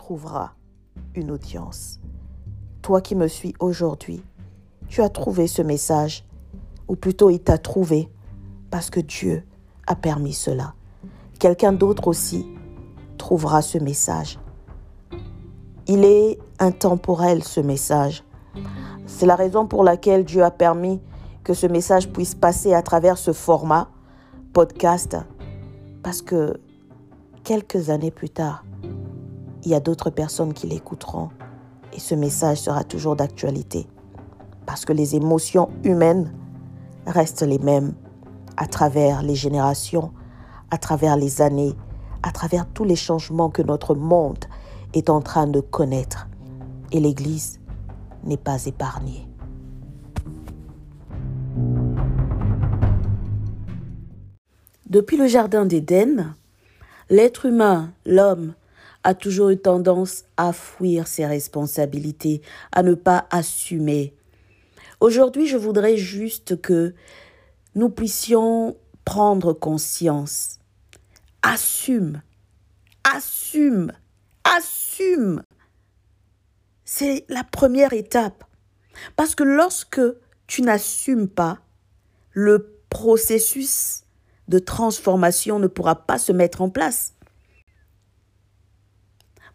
trouvera 0.00 0.54
une 1.14 1.30
audience. 1.30 2.00
Toi 2.80 3.02
qui 3.02 3.14
me 3.14 3.28
suis 3.28 3.52
aujourd'hui, 3.60 4.22
tu 4.88 5.02
as 5.02 5.10
trouvé 5.10 5.46
ce 5.46 5.60
message, 5.60 6.24
ou 6.88 6.96
plutôt 6.96 7.28
il 7.28 7.40
t'a 7.40 7.58
trouvé, 7.58 8.08
parce 8.70 8.88
que 8.88 9.00
Dieu 9.00 9.44
a 9.86 9.94
permis 9.94 10.32
cela. 10.32 10.72
Quelqu'un 11.38 11.74
d'autre 11.74 12.08
aussi 12.08 12.46
trouvera 13.18 13.60
ce 13.60 13.76
message. 13.76 14.38
Il 15.86 16.02
est 16.06 16.38
intemporel, 16.58 17.44
ce 17.44 17.60
message. 17.60 18.24
C'est 19.06 19.26
la 19.26 19.36
raison 19.36 19.66
pour 19.66 19.84
laquelle 19.84 20.24
Dieu 20.24 20.42
a 20.42 20.50
permis 20.50 20.98
que 21.44 21.52
ce 21.52 21.66
message 21.66 22.10
puisse 22.10 22.34
passer 22.34 22.72
à 22.72 22.80
travers 22.80 23.18
ce 23.18 23.34
format 23.34 23.90
podcast. 24.54 25.18
Parce 26.02 26.22
que 26.22 26.58
quelques 27.44 27.90
années 27.90 28.10
plus 28.10 28.30
tard, 28.30 28.64
il 29.64 29.70
y 29.70 29.74
a 29.74 29.80
d'autres 29.80 30.10
personnes 30.10 30.52
qui 30.52 30.66
l'écouteront 30.66 31.30
et 31.92 32.00
ce 32.00 32.14
message 32.14 32.58
sera 32.58 32.84
toujours 32.84 33.16
d'actualité. 33.16 33.86
Parce 34.66 34.84
que 34.84 34.92
les 34.92 35.16
émotions 35.16 35.68
humaines 35.84 36.32
restent 37.06 37.42
les 37.42 37.58
mêmes 37.58 37.94
à 38.56 38.66
travers 38.66 39.22
les 39.22 39.34
générations, 39.34 40.12
à 40.70 40.78
travers 40.78 41.16
les 41.16 41.42
années, 41.42 41.74
à 42.22 42.30
travers 42.30 42.66
tous 42.66 42.84
les 42.84 42.96
changements 42.96 43.50
que 43.50 43.62
notre 43.62 43.94
monde 43.94 44.44
est 44.94 45.10
en 45.10 45.20
train 45.20 45.46
de 45.46 45.60
connaître. 45.60 46.28
Et 46.92 47.00
l'Église 47.00 47.60
n'est 48.24 48.36
pas 48.36 48.66
épargné. 48.66 49.26
Depuis 54.88 55.16
le 55.16 55.26
Jardin 55.26 55.66
d'Éden, 55.66 56.34
l'être 57.10 57.46
humain, 57.46 57.92
l'homme, 58.04 58.54
a 59.04 59.14
toujours 59.14 59.50
eu 59.50 59.58
tendance 59.58 60.24
à 60.36 60.52
fuir 60.52 61.06
ses 61.06 61.26
responsabilités, 61.26 62.42
à 62.72 62.82
ne 62.82 62.94
pas 62.94 63.26
assumer. 63.30 64.14
Aujourd'hui, 65.00 65.46
je 65.46 65.56
voudrais 65.56 65.96
juste 65.96 66.60
que 66.60 66.94
nous 67.74 67.88
puissions 67.88 68.76
prendre 69.04 69.52
conscience. 69.52 70.58
Assume, 71.42 72.20
assume, 73.04 73.92
assume 74.44 75.42
c'est 76.84 77.24
la 77.28 77.44
première 77.44 77.92
étape. 77.92 78.42
Parce 79.14 79.36
que 79.36 79.44
lorsque 79.44 80.00
tu 80.48 80.62
n'assumes 80.62 81.28
pas, 81.28 81.60
le 82.32 82.80
processus 82.90 84.02
de 84.48 84.58
transformation 84.58 85.60
ne 85.60 85.68
pourra 85.68 85.94
pas 85.94 86.18
se 86.18 86.32
mettre 86.32 86.62
en 86.62 86.68
place. 86.68 87.14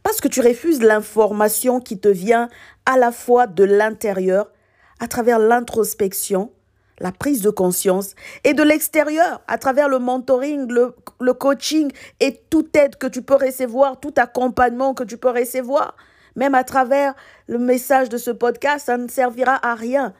Parce 0.06 0.22
que 0.22 0.28
tu 0.28 0.40
refuses 0.40 0.84
l'information 0.84 1.80
qui 1.80 2.00
te 2.00 2.08
vient 2.08 2.48
à 2.86 2.96
la 2.96 3.12
fois 3.12 3.48
de 3.48 3.64
l'intérieur, 3.64 4.52
à 5.00 5.08
travers 5.08 5.40
l'introspection, 5.40 6.52
la 7.00 7.12
prise 7.12 7.42
de 7.42 7.50
conscience, 7.50 8.14
et 8.44 8.54
de 8.54 8.62
l'extérieur, 8.62 9.42
à 9.48 9.58
travers 9.58 9.90
le 9.90 9.98
mentoring, 9.98 10.72
le, 10.72 11.34
coaching 11.34 11.92
et 12.20 12.40
toute 12.52 12.76
aide 12.76 12.98
que 12.98 13.08
tu 13.08 13.24
peux 13.24 13.34
recevoir, 13.34 14.00
tout 14.00 14.14
accompagnement 14.18 14.94
que 14.94 15.04
tu 15.04 15.18
peux 15.18 15.32
recevoir 15.32 15.96
même 16.36 16.54
à 16.54 16.64
travers 16.64 17.16
le 17.48 17.58
message 17.58 18.10
de 18.10 18.18
ce 18.18 18.30
podcast, 18.30 18.86
ça 18.86 18.98
ne 18.98 19.08
servira 19.08 19.58
à 19.66 19.74
rien. 19.74 20.14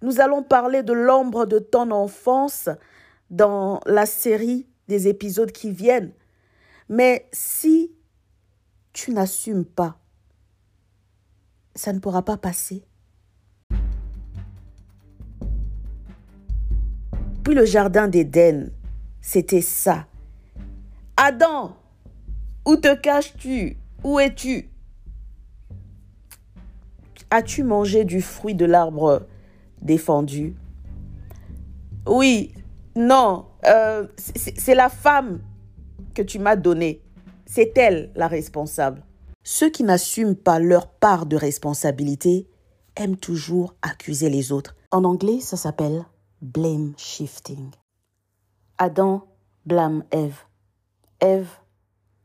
Nous 0.00 0.20
allons 0.20 0.42
parler 0.42 0.82
de 0.82 0.94
l'ombre 0.94 1.46
de 1.46 1.60
ton 1.60 1.92
enfance 1.92 2.70
dans 3.30 3.78
la 3.86 4.06
série 4.06 4.66
des 4.88 5.06
épisodes 5.06 5.52
qui 5.52 5.70
viennent. 5.70 6.12
Mais 6.88 7.28
si 7.32 7.92
tu 8.92 9.12
n'assumes 9.12 9.64
pas, 9.64 9.98
ça 11.74 11.92
ne 11.92 11.98
pourra 11.98 12.22
pas 12.22 12.36
passer. 12.36 12.84
Puis 17.44 17.54
le 17.54 17.64
jardin 17.64 18.06
d'Éden, 18.08 18.70
c'était 19.20 19.62
ça. 19.62 20.06
Adam, 21.16 21.76
où 22.64 22.76
te 22.76 22.94
caches-tu? 22.94 23.76
Où 24.04 24.20
es-tu? 24.20 24.68
As-tu 27.30 27.64
mangé 27.64 28.04
du 28.04 28.20
fruit 28.20 28.54
de 28.54 28.64
l'arbre 28.64 29.26
défendu? 29.80 30.54
Oui, 32.06 32.54
non, 32.94 33.46
euh, 33.66 34.06
c'est 34.16 34.74
la 34.74 34.88
femme 34.88 35.40
que 36.14 36.22
tu 36.22 36.38
m'as 36.38 36.56
donnée. 36.56 37.00
C'est 37.54 37.76
elle 37.76 38.10
la 38.14 38.28
responsable. 38.28 39.04
Ceux 39.42 39.68
qui 39.68 39.84
n'assument 39.84 40.36
pas 40.36 40.58
leur 40.58 40.88
part 40.88 41.26
de 41.26 41.36
responsabilité 41.36 42.48
aiment 42.96 43.18
toujours 43.18 43.74
accuser 43.82 44.30
les 44.30 44.52
autres. 44.52 44.74
En 44.90 45.04
anglais, 45.04 45.38
ça 45.38 45.58
s'appelle 45.58 46.06
blame 46.40 46.94
shifting. 46.96 47.70
Adam 48.78 49.28
blâme 49.66 50.02
Ève. 50.12 50.38
Ève 51.20 51.50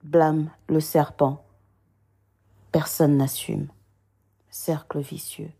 blâme 0.02 0.50
le 0.70 0.80
serpent. 0.80 1.46
Personne 2.72 3.18
n'assume 3.18 3.68
cercle 4.50 5.02
vicieux, 5.02 5.52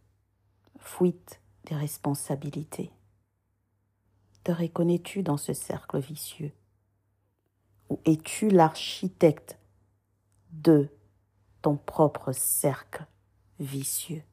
fuite 0.80 1.42
des 1.66 1.76
responsabilités. 1.76 2.94
Te 4.46 4.54
reconnais-tu 4.54 5.24
dans 5.24 5.36
ce 5.36 5.52
cercle 5.52 6.00
vicieux? 6.00 6.54
Ou 7.90 8.00
es-tu 8.06 8.50
l'architecte 8.50 9.58
de 10.52 10.90
ton 11.62 11.78
propre 11.78 12.32
cercle 12.34 13.06
vicieux? 13.60 14.24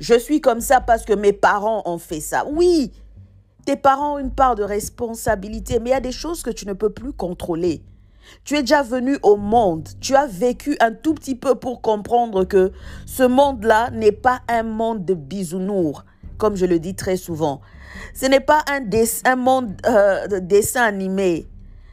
Je 0.00 0.16
suis 0.16 0.40
comme 0.40 0.60
ça 0.60 0.80
parce 0.80 1.04
que 1.04 1.12
mes 1.12 1.32
parents 1.32 1.82
ont 1.84 1.98
fait 1.98 2.20
ça. 2.20 2.46
Oui, 2.46 2.92
tes 3.66 3.76
parents 3.76 4.14
ont 4.14 4.18
une 4.18 4.32
part 4.32 4.54
de 4.54 4.62
responsabilité, 4.62 5.80
mais 5.80 5.90
il 5.90 5.92
y 5.92 5.96
a 5.96 6.00
des 6.00 6.12
choses 6.12 6.42
que 6.42 6.50
tu 6.50 6.66
ne 6.66 6.72
peux 6.72 6.90
plus 6.90 7.12
contrôler. 7.12 7.82
Tu 8.44 8.56
es 8.56 8.60
déjà 8.60 8.82
venu 8.82 9.18
au 9.22 9.36
monde. 9.36 9.88
Tu 10.00 10.14
as 10.14 10.26
vécu 10.26 10.76
un 10.80 10.92
tout 10.92 11.14
petit 11.14 11.34
peu 11.34 11.54
pour 11.54 11.82
comprendre 11.82 12.44
que 12.44 12.72
ce 13.06 13.22
monde-là 13.24 13.90
n'est 13.90 14.12
pas 14.12 14.40
un 14.48 14.62
monde 14.62 15.04
de 15.04 15.14
bisounours, 15.14 16.04
comme 16.38 16.56
je 16.56 16.64
le 16.64 16.78
dis 16.78 16.94
très 16.94 17.16
souvent. 17.16 17.60
Ce 18.14 18.26
n'est 18.26 18.40
pas 18.40 18.64
un, 18.68 19.36
monde 19.36 19.74
euh, 19.86 20.26
de 20.26 20.38
dessin 20.38 20.82
animé. 20.82 21.48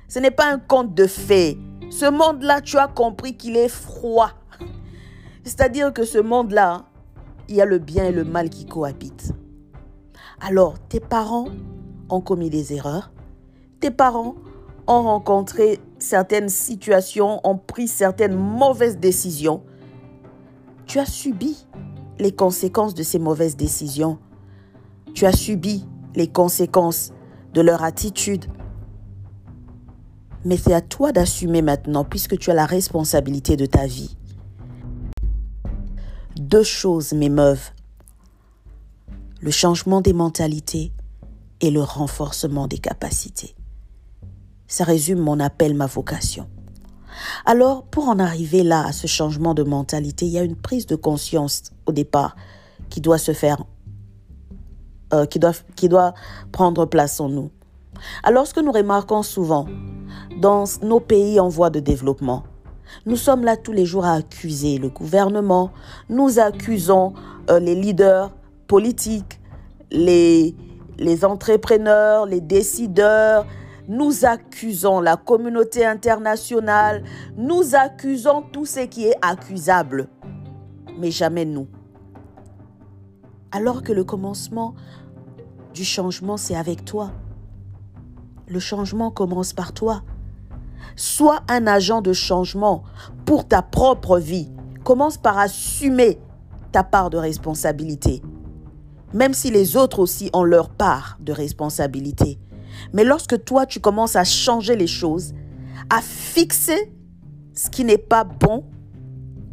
Ce 0.08 0.20
n'est 0.20 0.32
pas 0.32 0.46
un 0.46 0.60
conte 0.60 0.94
de 0.94 1.08
fées. 1.08 1.58
Ce 1.90 2.10
monde-là, 2.10 2.62
tu 2.62 2.78
as 2.78 2.88
compris 2.88 3.36
qu'il 3.36 3.58
est 3.58 3.70
froid. 3.70 4.32
C'est-à-dire 5.44 5.94
que 5.94 6.06
ce 6.06 6.18
monde-là, 6.18 6.86
il 7.48 7.56
y 7.56 7.62
a 7.62 7.66
le 7.66 7.80
bien 7.80 8.06
et 8.06 8.12
le 8.12 8.24
mal 8.24 8.50
qui 8.50 8.66
cohabitent. 8.66 9.34
Alors, 10.42 10.80
tes 10.90 11.00
parents 11.00 11.48
ont 12.10 12.22
commis 12.22 12.50
des 12.50 12.74
erreurs. 12.74 13.12
Tes 13.80 13.92
parents 13.92 14.36
ont 14.88 15.04
rencontré 15.04 15.80
certaines 16.00 16.50
situations, 16.50 17.40
ont 17.44 17.58
pris 17.58 17.88
certaines 17.88 18.36
mauvaises 18.36 18.98
décisions. 18.98 19.64
Tu 20.86 21.00
as 21.00 21.06
subi 21.06 21.66
les 22.20 22.32
conséquences 22.32 22.94
de 22.94 23.04
ces 23.04 23.20
mauvaises 23.20 23.56
décisions. 23.56 24.20
Tu 25.16 25.26
as 25.26 25.32
subi 25.32 25.86
les 26.14 26.28
conséquences 26.28 27.14
de 27.54 27.62
leur 27.62 27.84
attitude. 27.84 28.48
Mais 30.44 30.58
c'est 30.58 30.74
à 30.74 30.82
toi 30.82 31.14
d'assumer 31.14 31.62
maintenant 31.62 32.04
puisque 32.04 32.38
tu 32.38 32.52
as 32.52 32.54
la 32.54 32.66
responsabilité 32.66 33.56
de 33.56 33.66
ta 33.66 33.88
vie. 33.88 34.18
Deux 36.36 36.64
choses 36.64 37.14
m'émeuvent. 37.14 37.72
Le 39.40 39.52
changement 39.52 40.02
des 40.02 40.12
mentalités 40.12 40.92
et 41.62 41.72
le 41.72 41.82
renforcement 41.82 42.68
des 42.68 42.80
capacités. 42.80 43.56
Ça 44.68 44.84
résume 44.84 45.20
mon 45.20 45.40
appel, 45.40 45.76
ma 45.76 45.86
vocation. 45.86 46.50
Alors, 47.46 47.86
pour 47.86 48.10
en 48.10 48.20
arriver 48.20 48.64
là, 48.64 48.86
à 48.86 48.92
ce 48.92 49.08
changement 49.08 49.54
de 49.54 49.64
mentalité, 49.64 50.26
il 50.26 50.34
y 50.34 50.38
a 50.38 50.44
une 50.44 50.58
prise 50.58 50.88
de 50.88 50.98
conscience 50.98 51.64
au 51.86 51.94
départ 51.94 52.36
qui 52.90 53.00
doit 53.00 53.18
se 53.18 53.32
faire, 53.32 53.64
euh, 55.16 55.26
qui, 55.26 55.90
doit, 55.90 56.14
prendre 56.52 56.86
place 56.86 57.20
en 57.20 57.30
nous. 57.30 57.52
Alors, 58.24 58.46
ce 58.46 58.54
que 58.54 58.60
nous 58.60 58.72
remarquons 58.72 59.24
souvent 59.24 59.66
dans 60.40 60.66
nos 60.84 61.00
pays 61.00 61.40
en 61.40 61.48
voie 61.48 61.70
de 61.70 61.80
développement, 61.80 62.44
nous 63.06 63.16
sommes 63.16 63.44
là 63.44 63.58
tous 63.58 63.72
les 63.72 63.86
jours 63.86 64.06
à 64.06 64.14
accuser 64.14 64.78
le 64.78 64.90
gouvernement, 64.90 65.72
nous 66.10 66.40
accusons 66.40 67.14
euh, 67.50 67.60
les 67.60 67.76
leaders 67.76 68.32
politiques, 68.68 69.40
les 69.92 70.54
entrepreneurs, 71.24 72.26
les 72.26 72.42
décideurs, 72.42 73.46
nous 73.88 74.26
accusons 74.26 75.00
la 75.00 75.16
communauté 75.16 75.86
internationale, 75.86 77.04
nous 77.38 77.76
accusons 77.76 78.42
tout 78.42 78.66
ce 78.66 78.82
qui 78.82 79.06
est 79.08 79.16
accusable, 79.22 80.08
mais 80.98 81.12
jamais 81.12 81.46
nous. 81.46 81.68
Alors 83.52 83.84
que 83.84 83.92
le 83.92 84.04
commencement 84.04 84.74
du 85.76 85.84
changement, 85.84 86.38
c'est 86.38 86.56
avec 86.56 86.86
toi. 86.86 87.12
Le 88.48 88.60
changement 88.60 89.12
commence 89.12 89.52
par 89.54 89.74
toi. 89.74 90.02
Sois 90.96 91.42
un 91.50 91.68
agent 91.68 92.02
de 92.02 92.14
changement 92.14 92.84
pour 93.26 93.46
ta 93.46 93.62
propre 93.62 94.18
vie. 94.18 94.50
Commence 94.86 95.18
par 95.18 95.38
assumer 95.38 96.18
ta 96.72 96.84
part 96.84 97.10
de 97.10 97.18
responsabilité. 97.18 98.22
Même 99.14 99.34
si 99.34 99.52
les 99.52 99.76
autres 99.76 100.00
aussi 100.00 100.30
ont 100.34 100.44
leur 100.44 100.70
part 100.70 101.18
de 101.20 101.34
responsabilité. 101.34 102.40
Mais 102.94 103.04
lorsque 103.04 103.44
toi, 103.44 103.66
tu 103.66 103.82
commences 103.82 104.16
à 104.16 104.24
changer 104.24 104.78
les 104.78 104.88
choses, 104.88 105.34
à 105.90 106.02
fixer 106.02 106.94
ce 107.54 107.70
qui 107.70 107.84
n'est 107.84 107.98
pas 107.98 108.24
bon 108.24 108.64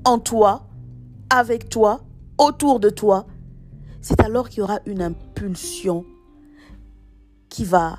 en 0.05 0.19
toi, 0.19 0.69
avec 1.31 1.69
toi, 1.69 2.01
autour 2.39 2.79
de 2.79 2.91
toi, 2.91 3.27
c'est 4.01 4.21
alors 4.21 4.49
qu'il 4.49 4.61
y 4.61 4.63
aura 4.63 4.81
une 4.87 5.03
impulsion 5.03 6.05
qui 7.53 7.65
va 7.67 7.99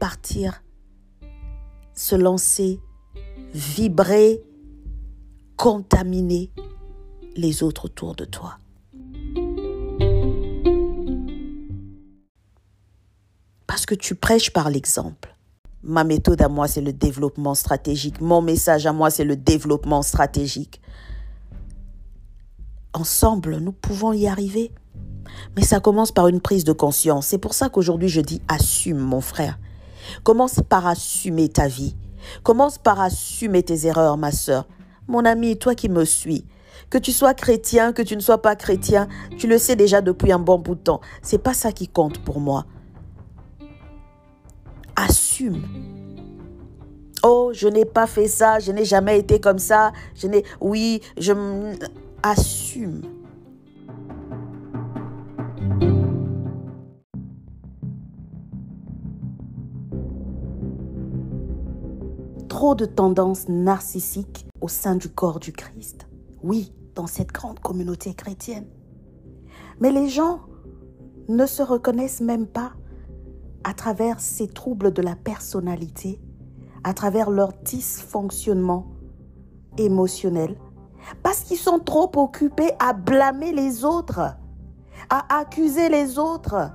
partir, 0.00 0.64
se 1.94 2.16
lancer, 2.16 2.80
vibrer, 3.54 4.42
contaminer 5.56 6.50
les 7.36 7.62
autres 7.62 7.84
autour 7.84 8.16
de 8.16 8.24
toi. 8.24 8.58
Parce 13.68 13.86
que 13.86 13.94
tu 13.94 14.16
prêches 14.16 14.52
par 14.52 14.68
l'exemple. 14.68 15.32
Ma 15.84 16.02
méthode 16.02 16.42
à 16.42 16.48
moi, 16.48 16.66
c'est 16.66 16.80
le 16.80 16.92
développement 16.92 17.54
stratégique. 17.54 18.20
Mon 18.20 18.42
message 18.42 18.84
à 18.84 18.92
moi, 18.92 19.10
c'est 19.10 19.24
le 19.24 19.36
développement 19.36 20.02
stratégique. 20.02 20.80
Ensemble, 22.94 23.58
nous 23.58 23.72
pouvons 23.72 24.12
y 24.12 24.26
arriver. 24.26 24.72
Mais 25.56 25.62
ça 25.62 25.80
commence 25.80 26.12
par 26.12 26.28
une 26.28 26.40
prise 26.40 26.64
de 26.64 26.72
conscience. 26.72 27.26
C'est 27.26 27.38
pour 27.38 27.54
ça 27.54 27.68
qu'aujourd'hui, 27.68 28.08
je 28.08 28.20
dis 28.20 28.40
assume, 28.48 28.98
mon 28.98 29.20
frère. 29.20 29.58
Commence 30.24 30.60
par 30.68 30.86
assumer 30.86 31.48
ta 31.48 31.68
vie. 31.68 31.96
Commence 32.42 32.78
par 32.78 33.00
assumer 33.00 33.62
tes 33.62 33.86
erreurs, 33.86 34.16
ma 34.16 34.32
soeur. 34.32 34.66
Mon 35.08 35.24
ami, 35.24 35.58
toi 35.58 35.74
qui 35.74 35.88
me 35.88 36.04
suis, 36.04 36.44
que 36.90 36.98
tu 36.98 37.12
sois 37.12 37.34
chrétien, 37.34 37.92
que 37.92 38.02
tu 38.02 38.16
ne 38.16 38.20
sois 38.20 38.40
pas 38.40 38.56
chrétien, 38.56 39.08
tu 39.36 39.46
le 39.46 39.58
sais 39.58 39.76
déjà 39.76 40.00
depuis 40.00 40.32
un 40.32 40.38
bon 40.38 40.58
bout 40.58 40.76
de 40.76 40.80
temps. 40.80 41.00
C'est 41.22 41.42
pas 41.42 41.54
ça 41.54 41.72
qui 41.72 41.88
compte 41.88 42.18
pour 42.18 42.40
moi 42.40 42.66
assume. 44.96 45.62
Oh, 47.24 47.50
je 47.52 47.68
n'ai 47.68 47.84
pas 47.84 48.06
fait 48.06 48.26
ça, 48.26 48.58
je 48.58 48.72
n'ai 48.72 48.84
jamais 48.84 49.18
été 49.18 49.38
comme 49.38 49.58
ça, 49.58 49.92
je 50.14 50.26
n'ai... 50.26 50.44
Oui, 50.60 51.00
je... 51.16 51.32
Assume. 52.22 53.02
Trop 62.62 62.76
de 62.76 62.86
tendances 62.86 63.48
narcissiques 63.48 64.46
au 64.60 64.68
sein 64.68 64.94
du 64.94 65.08
corps 65.08 65.40
du 65.40 65.50
Christ. 65.50 66.06
Oui, 66.44 66.72
dans 66.94 67.08
cette 67.08 67.32
grande 67.32 67.58
communauté 67.58 68.14
chrétienne. 68.14 68.68
Mais 69.80 69.90
les 69.90 70.08
gens 70.08 70.42
ne 71.28 71.44
se 71.44 71.60
reconnaissent 71.60 72.20
même 72.20 72.46
pas 72.46 72.74
à 73.64 73.74
travers 73.74 74.20
ces 74.20 74.46
troubles 74.46 74.92
de 74.92 75.02
la 75.02 75.16
personnalité, 75.16 76.20
à 76.84 76.94
travers 76.94 77.30
leur 77.30 77.52
dysfonctionnement 77.64 78.92
émotionnel, 79.76 80.56
parce 81.24 81.40
qu'ils 81.40 81.56
sont 81.56 81.80
trop 81.80 82.12
occupés 82.14 82.74
à 82.78 82.92
blâmer 82.92 83.50
les 83.50 83.84
autres, 83.84 84.36
à 85.10 85.36
accuser 85.40 85.88
les 85.88 86.16
autres, 86.16 86.70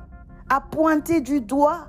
à 0.50 0.60
pointer 0.60 1.22
du 1.22 1.40
doigt. 1.40 1.88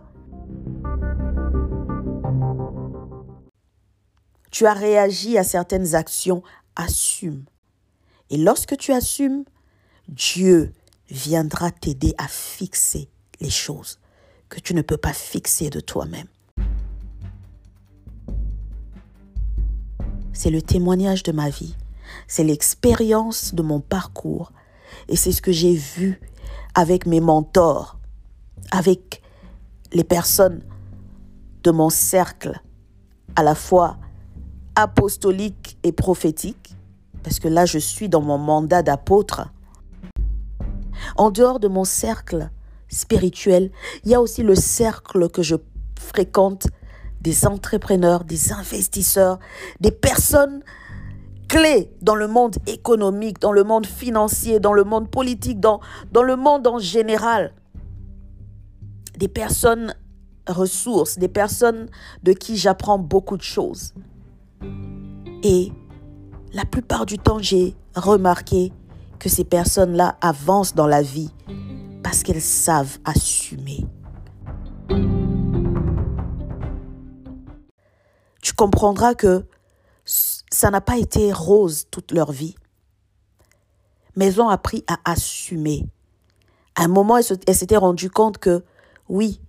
Tu 4.51 4.67
as 4.67 4.73
réagi 4.73 5.37
à 5.39 5.45
certaines 5.45 5.95
actions, 5.95 6.43
assume. 6.77 7.45
Et 8.31 8.37
lorsque 8.37 8.77
tu 8.77 8.93
assumes, 8.93 9.45
Dieu 10.09 10.73
viendra 11.11 11.71
t'aider 11.71 12.15
à 12.19 12.29
fixer 12.29 13.09
les 13.41 13.51
choses 13.51 13.99
que 14.49 14.61
tu 14.61 14.75
ne 14.75 14.83
peux 14.83 14.97
pas 14.97 15.13
fixer 15.13 15.71
de 15.71 15.81
toi-même. 15.81 16.29
C'est 20.33 20.51
le 20.51 20.63
témoignage 20.63 21.23
de 21.25 21.33
ma 21.33 21.51
vie, 21.51 21.75
c'est 22.27 22.45
l'expérience 22.45 23.55
de 23.55 23.63
mon 23.63 23.81
parcours 23.81 24.53
et 25.09 25.17
c'est 25.17 25.33
ce 25.33 25.43
que 25.43 25.53
j'ai 25.53 25.75
vu 25.75 26.21
avec 26.75 27.07
mes 27.07 27.21
mentors, 27.21 27.99
avec 28.71 29.23
les 29.93 30.05
personnes 30.05 30.63
de 31.65 31.71
mon 31.71 31.91
cercle, 31.91 32.61
à 33.37 33.43
la 33.43 33.55
fois 33.55 33.99
apostolique 34.79 35.77
et 35.83 35.91
prophétique, 35.91 36.77
parce 37.25 37.41
que 37.41 37.49
là 37.49 37.67
je 37.67 37.79
suis 37.79 38.09
dans 38.09 38.21
mon 38.21 38.39
mandat 38.39 38.83
d'apôtre. 38.83 39.49
En 41.17 41.33
dehors 41.33 41.59
de 41.59 41.67
mon 41.67 41.83
cercle, 41.83 42.49
spirituel, 42.89 43.73
il 44.05 44.13
y 44.13 44.15
a 44.15 44.21
aussi 44.21 44.45
le 44.45 44.55
cercle 44.55 45.29
que 45.31 45.43
je 45.43 45.57
fréquente 45.99 46.69
des 47.21 47.45
entrepreneurs, 47.45 48.23
des 48.23 48.53
investisseurs, 48.53 49.41
des 49.81 49.91
personnes 49.91 50.63
clés 51.49 51.91
dans 52.01 52.15
le 52.15 52.29
monde 52.29 52.55
économique, 52.69 53.41
dans 53.41 53.53
le 53.53 53.65
monde 53.65 53.85
financier, 53.85 54.61
dans 54.61 54.73
le 54.73 54.85
monde 54.85 55.11
politique, 55.11 55.59
dans, 55.59 55.81
dans 56.13 56.23
le 56.23 56.37
monde 56.37 56.69
en 56.69 56.79
général. 56.79 57.53
Des 59.17 59.27
personnes 59.27 59.97
ressources, 60.47 61.19
des 61.19 61.27
personnes 61.27 61.89
de 62.23 62.33
qui 62.33 62.57
j'apprends 62.57 63.01
beaucoup 63.01 63.37
de 63.37 63.43
choses. 63.43 63.93
Et 65.43 65.73
la 66.53 66.65
plupart 66.65 67.07
du 67.07 67.19
temps, 67.19 67.39
j'ai 67.39 67.77
remarqué 67.95 68.73
que 69.19 69.29
ces 69.29 69.45
personnes-là 69.45 70.17
avancent 70.21 70.75
dans 70.75 70.87
la 70.87 71.03
vie 71.03 71.31
parce 72.03 72.23
qu'elles 72.23 72.43
savent 72.43 72.99
assumer. 73.05 73.87
Tu 78.43 78.53
comprendras 78.55 79.15
que 79.15 79.45
ça 80.05 80.71
n'a 80.71 80.81
pas 80.81 80.97
été 80.97 81.33
rose 81.33 81.87
toute 81.91 82.13
leur 82.13 82.33
vie, 82.33 82.55
mais 84.17 84.27
elles 84.27 84.41
ont 84.41 84.49
appris 84.49 84.85
à 84.87 84.99
assumer. 85.05 85.85
À 86.75 86.85
un 86.85 86.89
moment, 86.89 87.19
elles 87.19 87.55
s'étaient 87.55 87.77
rendues 87.77 88.11
compte 88.11 88.39
que 88.39 88.65
oui, 89.09 89.41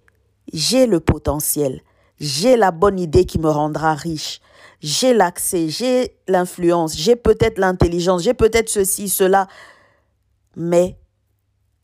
j'ai 0.52 0.86
le 0.86 1.00
potentiel, 1.00 1.82
j'ai 2.20 2.58
la 2.58 2.72
bonne 2.72 3.00
idée 3.00 3.26
qui 3.26 3.40
me 3.40 3.50
rendra 3.50 3.94
riche, 3.94 4.42
j'ai 4.82 5.14
l'accès, 5.14 5.70
j'ai 5.70 6.16
l'influence, 6.28 6.96
j'ai 6.96 7.16
peut-être 7.16 7.58
l'intelligence, 7.58 8.24
j'ai 8.24 8.34
peut-être 8.34 8.70
ceci, 8.70 9.10
cela, 9.10 9.48
mais 10.56 10.98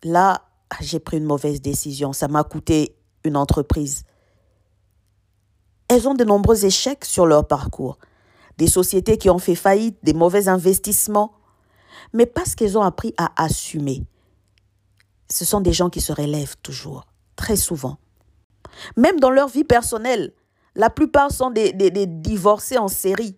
là, 0.04 0.42
j'ai 0.82 1.00
pris 1.00 1.18
une 1.18 1.26
mauvaise 1.26 1.62
décision, 1.62 2.14
ça 2.14 2.28
m'a 2.28 2.44
coûté 2.44 2.96
une 3.24 3.38
entreprise. 3.38 4.04
Elles 5.88 6.08
ont 6.08 6.14
de 6.14 6.24
nombreux 6.24 6.66
échecs 6.66 7.06
sur 7.06 7.26
leur 7.26 7.48
parcours, 7.48 7.98
des 8.58 8.68
sociétés 8.68 9.18
qui 9.18 9.30
ont 9.30 9.40
fait 9.40 9.56
faillite, 9.56 9.98
des 10.04 10.14
mauvais 10.14 10.48
investissements, 10.48 11.34
mais 12.14 12.26
parce 12.26 12.56
qu'elles 12.56 12.78
ont 12.78 12.82
appris 12.82 13.14
à 13.18 13.32
assumer. 13.42 14.04
Ce 15.30 15.44
sont 15.44 15.60
des 15.60 15.74
gens 15.74 15.90
qui 15.90 16.02
se 16.02 16.14
relèvent 16.14 16.56
toujours, 16.62 17.06
très 17.36 17.56
souvent. 17.56 17.98
Même 18.96 19.20
dans 19.20 19.30
leur 19.30 19.48
vie 19.48 19.64
personnelle, 19.64 20.34
la 20.76 20.90
plupart 20.90 21.32
sont 21.32 21.52
des, 21.52 21.74
des 21.74 22.06
divorcés 22.06 22.78
en 22.78 22.88
série. 22.88 23.36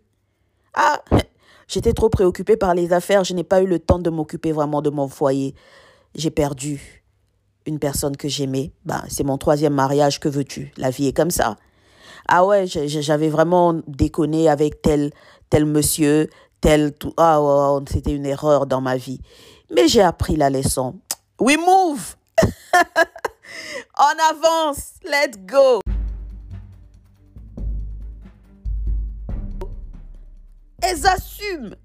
Ah, 0.74 1.02
j'étais 1.68 1.94
trop 1.94 2.10
préoccupée 2.10 2.58
par 2.58 2.74
les 2.74 2.94
affaires, 2.94 3.24
je 3.24 3.34
n'ai 3.34 3.44
pas 3.44 3.62
eu 3.62 3.68
le 3.68 3.80
temps 3.80 4.00
de 4.00 4.10
m'occuper 4.10 4.52
vraiment 4.52 4.82
de 4.82 4.90
mon 4.90 5.08
foyer. 5.08 5.56
J'ai 6.16 6.32
perdu 6.32 7.04
une 7.66 7.80
personne 7.80 8.18
que 8.18 8.28
j'aimais. 8.28 8.72
Ben, 8.86 9.04
c'est 9.10 9.24
mon 9.24 9.38
troisième 9.38 9.74
mariage, 9.74 10.20
que 10.20 10.30
veux-tu? 10.30 10.72
La 10.78 10.90
vie 10.90 11.08
est 11.08 11.14
comme 11.14 11.32
ça. 11.32 11.58
Ah 12.28 12.46
ouais, 12.46 12.66
j'avais 12.68 13.30
vraiment 13.30 13.76
déconné 13.88 14.50
avec 14.50 14.82
tel, 14.82 15.12
tel 15.50 15.66
monsieur, 15.66 16.30
tel 16.62 16.94
tout. 16.94 17.14
Ah 17.18 17.42
ouais, 17.42 17.84
c'était 17.92 18.14
une 18.14 18.26
erreur 18.26 18.66
dans 18.66 18.82
ma 18.82 18.98
vie. 18.98 19.22
Mais 19.74 19.88
j'ai 19.88 20.02
appris 20.02 20.36
la 20.36 20.50
leçon. 20.50 20.96
We 21.40 21.58
move! 21.58 22.16
On 24.00 24.36
avance! 24.36 24.94
Let's 25.04 25.38
go! 25.46 25.82
Elles 30.88 31.06
assument. 31.06 31.76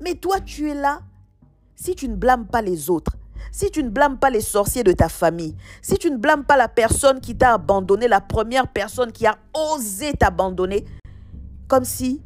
Mais 0.00 0.14
toi, 0.14 0.40
tu 0.40 0.70
es 0.70 0.74
là. 0.74 1.00
Si 1.76 1.94
tu 1.94 2.08
ne 2.08 2.16
blâmes 2.16 2.46
pas 2.46 2.62
les 2.62 2.90
autres, 2.90 3.16
si 3.52 3.70
tu 3.70 3.82
ne 3.82 3.88
blâmes 3.88 4.18
pas 4.18 4.30
les 4.30 4.40
sorciers 4.40 4.84
de 4.84 4.92
ta 4.92 5.08
famille, 5.08 5.56
si 5.80 5.94
tu 5.94 6.10
ne 6.10 6.16
blâmes 6.16 6.44
pas 6.44 6.56
la 6.56 6.68
personne 6.68 7.20
qui 7.20 7.36
t'a 7.36 7.54
abandonné, 7.54 8.06
la 8.06 8.20
première 8.20 8.68
personne 8.68 9.12
qui 9.12 9.26
a 9.26 9.38
osé 9.54 10.12
t'abandonner, 10.12 10.84
comme 11.68 11.84
si 11.84 12.22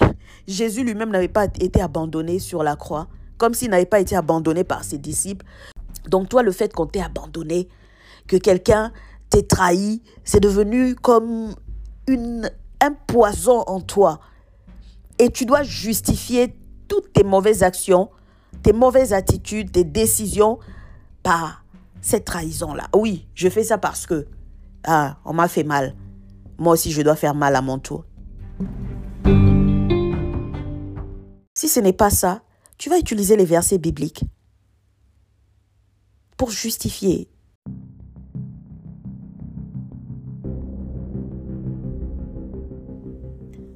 Jésus 0.48 0.82
lui-même 0.82 1.10
n'avait 1.10 1.28
pas 1.28 1.44
été 1.44 1.80
abandonné 1.80 2.40
sur 2.40 2.62
la 2.62 2.74
croix, 2.74 3.06
comme 3.38 3.54
s'il 3.54 3.70
n'avait 3.70 3.86
pas 3.86 4.00
été 4.00 4.16
abandonné 4.16 4.64
par 4.64 4.82
ses 4.82 4.98
disciples. 4.98 5.46
Donc 6.08 6.28
toi, 6.28 6.42
le 6.42 6.52
fait 6.52 6.72
qu'on 6.72 6.86
t'ait 6.86 7.02
abandonné, 7.02 7.68
que 8.26 8.36
quelqu'un 8.36 8.92
t'ait 9.28 9.42
trahi, 9.42 10.02
c'est 10.24 10.40
devenu 10.40 10.96
comme 10.96 11.54
un 12.08 12.92
poison 13.06 13.60
en 13.66 13.80
toi. 13.80 14.20
Et 15.20 15.30
tu 15.30 15.46
dois 15.46 15.62
justifier 15.62 16.56
toutes 16.88 17.12
tes 17.12 17.22
mauvaises 17.22 17.62
actions 17.62 18.10
tes 18.62 18.72
mauvaises 18.72 19.12
attitudes, 19.12 19.72
tes 19.72 19.84
décisions 19.84 20.58
par 21.22 21.64
cette 22.00 22.24
trahison-là. 22.24 22.88
Oui, 22.94 23.28
je 23.34 23.48
fais 23.48 23.64
ça 23.64 23.78
parce 23.78 24.06
que 24.06 24.26
ah, 24.84 25.18
on 25.24 25.32
m'a 25.32 25.48
fait 25.48 25.64
mal. 25.64 25.94
Moi 26.58 26.74
aussi, 26.74 26.92
je 26.92 27.02
dois 27.02 27.16
faire 27.16 27.34
mal 27.34 27.56
à 27.56 27.62
mon 27.62 27.78
tour. 27.78 28.04
Si 31.54 31.68
ce 31.68 31.80
n'est 31.80 31.92
pas 31.92 32.10
ça, 32.10 32.42
tu 32.78 32.88
vas 32.88 32.98
utiliser 32.98 33.36
les 33.36 33.44
versets 33.44 33.78
bibliques 33.78 34.24
pour 36.36 36.50
justifier. 36.50 37.28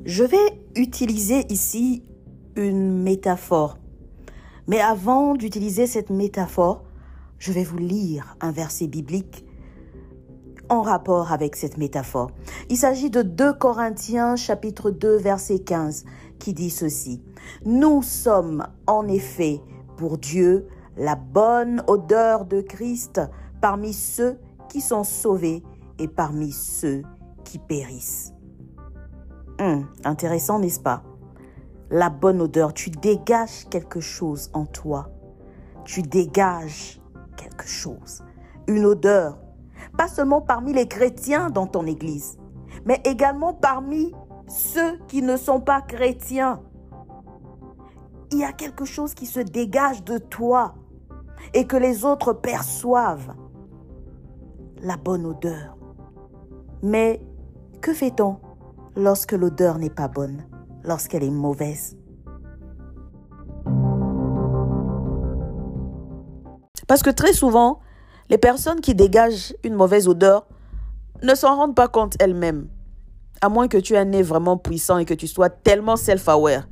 Je 0.04 0.24
vais 0.24 0.62
utiliser 0.76 1.46
ici 1.50 2.02
une 2.56 3.02
métaphore 3.02 3.78
mais 4.66 4.80
avant 4.80 5.34
d'utiliser 5.34 5.86
cette 5.86 6.10
métaphore, 6.10 6.84
je 7.38 7.52
vais 7.52 7.64
vous 7.64 7.78
lire 7.78 8.36
un 8.40 8.50
verset 8.50 8.86
biblique 8.86 9.44
en 10.70 10.80
rapport 10.80 11.32
avec 11.32 11.56
cette 11.56 11.76
métaphore. 11.76 12.30
Il 12.70 12.78
s'agit 12.78 13.10
de 13.10 13.20
2 13.20 13.52
Corinthiens 13.52 14.36
chapitre 14.36 14.90
2 14.90 15.16
verset 15.16 15.58
15 15.58 16.04
qui 16.38 16.54
dit 16.54 16.70
ceci. 16.70 17.22
Nous 17.66 18.02
sommes 18.02 18.66
en 18.86 19.06
effet 19.06 19.60
pour 19.98 20.16
Dieu 20.16 20.66
la 20.96 21.16
bonne 21.16 21.82
odeur 21.86 22.46
de 22.46 22.62
Christ 22.62 23.20
parmi 23.60 23.92
ceux 23.92 24.38
qui 24.70 24.80
sont 24.80 25.04
sauvés 25.04 25.62
et 25.98 26.08
parmi 26.08 26.50
ceux 26.50 27.02
qui 27.44 27.58
périssent. 27.58 28.33
Hum, 29.60 29.86
intéressant, 30.04 30.58
n'est-ce 30.58 30.80
pas? 30.80 31.02
La 31.90 32.10
bonne 32.10 32.40
odeur, 32.40 32.74
tu 32.74 32.90
dégages 32.90 33.68
quelque 33.70 34.00
chose 34.00 34.50
en 34.52 34.66
toi. 34.66 35.10
Tu 35.84 36.02
dégages 36.02 37.00
quelque 37.36 37.66
chose. 37.66 38.24
Une 38.66 38.84
odeur. 38.84 39.38
Pas 39.96 40.08
seulement 40.08 40.40
parmi 40.40 40.72
les 40.72 40.88
chrétiens 40.88 41.50
dans 41.50 41.66
ton 41.66 41.86
église, 41.86 42.38
mais 42.84 43.00
également 43.04 43.52
parmi 43.52 44.12
ceux 44.48 44.98
qui 45.06 45.22
ne 45.22 45.36
sont 45.36 45.60
pas 45.60 45.82
chrétiens. 45.82 46.62
Il 48.32 48.38
y 48.38 48.44
a 48.44 48.52
quelque 48.52 48.84
chose 48.84 49.14
qui 49.14 49.26
se 49.26 49.40
dégage 49.40 50.02
de 50.02 50.18
toi 50.18 50.74
et 51.52 51.66
que 51.66 51.76
les 51.76 52.04
autres 52.04 52.32
perçoivent. 52.32 53.34
La 54.82 54.96
bonne 54.96 55.26
odeur. 55.26 55.76
Mais 56.82 57.20
que 57.80 57.92
fait-on? 57.92 58.38
Lorsque 58.96 59.32
l'odeur 59.32 59.78
n'est 59.78 59.90
pas 59.90 60.08
bonne 60.08 60.44
lorsqu'elle 60.84 61.24
est 61.24 61.30
mauvaise. 61.30 61.96
Parce 66.86 67.02
que 67.02 67.10
très 67.10 67.32
souvent, 67.32 67.80
les 68.28 68.38
personnes 68.38 68.80
qui 68.80 68.94
dégagent 68.94 69.54
une 69.64 69.74
mauvaise 69.74 70.06
odeur 70.08 70.46
ne 71.22 71.34
s'en 71.34 71.56
rendent 71.56 71.74
pas 71.74 71.88
compte 71.88 72.14
elles-mêmes. 72.20 72.68
À 73.40 73.48
moins 73.48 73.68
que 73.68 73.78
tu 73.78 73.94
aies 73.94 73.98
un 73.98 74.04
nez 74.04 74.22
vraiment 74.22 74.56
puissant 74.56 74.98
et 74.98 75.04
que 75.04 75.14
tu 75.14 75.26
sois 75.26 75.50
tellement 75.50 75.96
self-aware. 75.96 76.68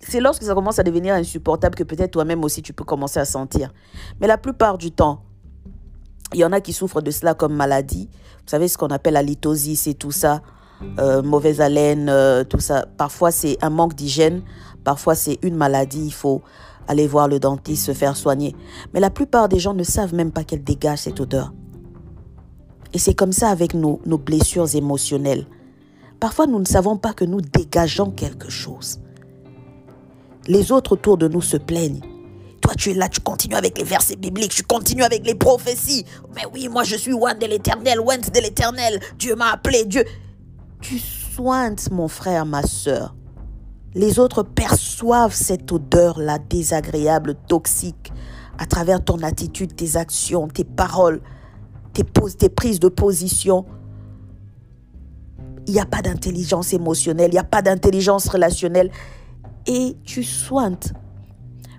C'est 0.00 0.20
lorsque 0.20 0.44
ça 0.44 0.54
commence 0.54 0.78
à 0.78 0.84
devenir 0.84 1.14
insupportable 1.14 1.74
que 1.74 1.82
peut-être 1.82 2.12
toi-même 2.12 2.44
aussi 2.44 2.62
tu 2.62 2.72
peux 2.72 2.84
commencer 2.84 3.18
à 3.18 3.24
sentir. 3.24 3.72
Mais 4.20 4.28
la 4.28 4.38
plupart 4.38 4.78
du 4.78 4.92
temps, 4.92 5.24
il 6.32 6.40
y 6.40 6.44
en 6.44 6.52
a 6.52 6.60
qui 6.60 6.72
souffrent 6.72 7.02
de 7.02 7.10
cela 7.10 7.34
comme 7.34 7.54
maladie. 7.54 8.08
Vous 8.12 8.50
savez 8.50 8.68
ce 8.68 8.78
qu'on 8.78 8.88
appelle 8.88 9.14
la 9.14 9.22
lithosis 9.22 9.86
et 9.86 9.94
tout 9.94 10.10
ça. 10.10 10.42
Euh, 10.98 11.22
mauvaise 11.22 11.60
haleine, 11.60 12.08
euh, 12.08 12.44
tout 12.44 12.60
ça. 12.60 12.86
Parfois, 12.96 13.30
c'est 13.30 13.56
un 13.62 13.70
manque 13.70 13.94
d'hygiène. 13.94 14.42
Parfois, 14.84 15.14
c'est 15.14 15.38
une 15.42 15.54
maladie. 15.54 16.06
Il 16.06 16.12
faut 16.12 16.42
aller 16.88 17.06
voir 17.06 17.28
le 17.28 17.40
dentiste, 17.40 17.86
se 17.86 17.92
faire 17.92 18.16
soigner. 18.16 18.54
Mais 18.92 19.00
la 19.00 19.10
plupart 19.10 19.48
des 19.48 19.58
gens 19.58 19.74
ne 19.74 19.82
savent 19.82 20.14
même 20.14 20.32
pas 20.32 20.44
qu'elle 20.44 20.62
dégage 20.62 21.00
cette 21.00 21.20
odeur. 21.20 21.52
Et 22.92 22.98
c'est 22.98 23.14
comme 23.14 23.32
ça 23.32 23.48
avec 23.48 23.74
nos, 23.74 24.00
nos 24.06 24.18
blessures 24.18 24.74
émotionnelles. 24.74 25.46
Parfois, 26.20 26.46
nous 26.46 26.58
ne 26.58 26.64
savons 26.64 26.96
pas 26.96 27.12
que 27.12 27.24
nous 27.24 27.40
dégageons 27.40 28.10
quelque 28.10 28.50
chose. 28.50 29.00
Les 30.46 30.72
autres 30.72 30.92
autour 30.92 31.18
de 31.18 31.28
nous 31.28 31.42
se 31.42 31.56
plaignent. 31.56 32.00
Toi, 32.66 32.74
tu 32.74 32.90
es 32.90 32.94
là, 32.94 33.08
tu 33.08 33.20
continues 33.20 33.54
avec 33.54 33.78
les 33.78 33.84
versets 33.84 34.16
bibliques, 34.16 34.50
tu 34.50 34.64
continues 34.64 35.04
avec 35.04 35.24
les 35.24 35.36
prophéties. 35.36 36.04
Mais 36.34 36.42
oui, 36.52 36.68
moi, 36.68 36.82
je 36.82 36.96
suis 36.96 37.12
one 37.12 37.38
de 37.38 37.46
l'éternel, 37.46 38.00
one 38.00 38.20
de 38.20 38.40
l'éternel. 38.40 38.98
Dieu 39.16 39.36
m'a 39.36 39.52
appelé, 39.52 39.84
Dieu 39.84 40.04
tu 40.80 40.98
soignes 40.98 41.76
mon 41.90 42.08
frère, 42.08 42.44
ma 42.44 42.62
soeur, 42.62 43.14
les 43.94 44.18
autres 44.18 44.42
perçoivent 44.42 45.34
cette 45.34 45.70
odeur-là 45.72 46.38
désagréable, 46.38 47.34
toxique, 47.48 48.12
à 48.58 48.66
travers 48.66 49.02
ton 49.04 49.22
attitude, 49.22 49.74
tes 49.74 49.96
actions, 49.96 50.48
tes 50.48 50.64
paroles, 50.64 51.20
tes, 51.92 52.04
tes 52.38 52.48
prises 52.48 52.80
de 52.80 52.88
position. 52.88 53.64
Il 55.66 55.72
n'y 55.72 55.80
a 55.80 55.86
pas 55.86 56.02
d'intelligence 56.02 56.72
émotionnelle, 56.72 57.30
il 57.30 57.34
n'y 57.34 57.38
a 57.38 57.44
pas 57.44 57.62
d'intelligence 57.62 58.28
relationnelle. 58.28 58.90
Et 59.66 59.96
tu 60.04 60.22
soignes. 60.24 60.76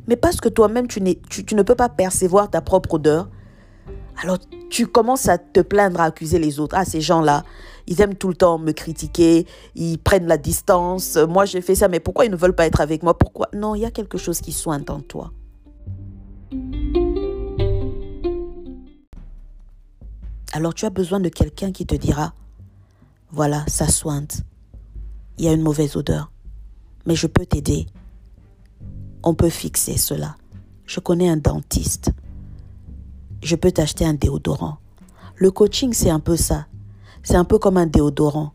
Mais 0.08 0.16
parce 0.16 0.40
que 0.40 0.50
toi-même, 0.50 0.88
tu, 0.88 1.02
ne 1.02 1.62
peux 1.62 1.76
pas 1.76 1.90
percevoir 1.90 2.50
ta 2.50 2.62
propre 2.62 2.96
odeur, 2.96 3.30
alors 4.22 4.38
tu 4.70 4.88
commences 4.88 5.30
à 5.30 5.38
te 5.38 5.60
plaindre, 5.60 6.00
à 6.00 6.06
accuser 6.06 6.40
les 6.40 6.60
autres. 6.60 6.76
Ah, 6.78 6.86
ces 6.86 7.02
gens-là, 7.02 7.44
ils 7.88 8.02
aiment 8.02 8.16
tout 8.16 8.30
le 8.30 8.36
temps 8.36 8.58
me 8.58 8.72
critiquer, 8.72 9.46
ils 9.76 9.98
prennent 9.98 10.28
la 10.28 10.38
distance. 10.38 11.18
Moi, 11.18 11.46
j'ai 11.46 11.62
fait 11.62 11.76
ça, 11.76 11.88
mais 11.88 12.00
pourquoi 12.00 12.26
ils 12.26 12.32
ne 12.32 12.38
veulent 12.38 12.56
pas 12.56 12.66
être 12.66 12.82
avec 12.82 13.04
moi? 13.04 13.18
Pourquoi? 13.18 13.50
Non, 13.54 13.76
il 13.76 13.82
y 13.82 13.86
a 13.86 13.92
quelque 13.92 14.18
chose 14.18 14.42
qui 14.42 14.52
sointe 14.52 14.90
en 14.90 15.02
toi. 15.02 15.32
Alors 20.54 20.74
tu 20.74 20.86
as 20.86 20.90
besoin 20.90 21.20
de 21.20 21.30
quelqu'un 21.30 21.72
qui 21.72 21.86
te 21.86 21.94
dira, 21.94 22.34
voilà, 23.30 23.64
ça 23.68 23.88
sointe. 23.88 24.42
Il 25.38 25.46
y 25.46 25.48
a 25.48 25.54
une 25.54 25.62
mauvaise 25.62 25.96
odeur. 25.96 26.32
Mais 27.06 27.16
je 27.16 27.28
peux 27.28 27.46
t'aider. 27.46 27.86
On 29.28 29.34
peut 29.34 29.50
fixer 29.50 29.98
cela. 29.98 30.36
Je 30.86 31.00
connais 31.00 31.28
un 31.30 31.38
dentiste 31.38 32.12
je 33.42 33.56
peux 33.56 33.72
t'acheter 33.72 34.06
un 34.06 34.14
déodorant. 34.14 34.78
Le 35.36 35.52
coaching, 35.52 35.94
c'est 35.94 36.10
un 36.10 36.20
peu 36.20 36.36
ça. 36.36 36.68
C'est 37.24 37.36
un 37.36 37.44
peu 37.44 37.60
comme 37.60 37.78
un 37.78 37.86
déodorant. 37.86 38.52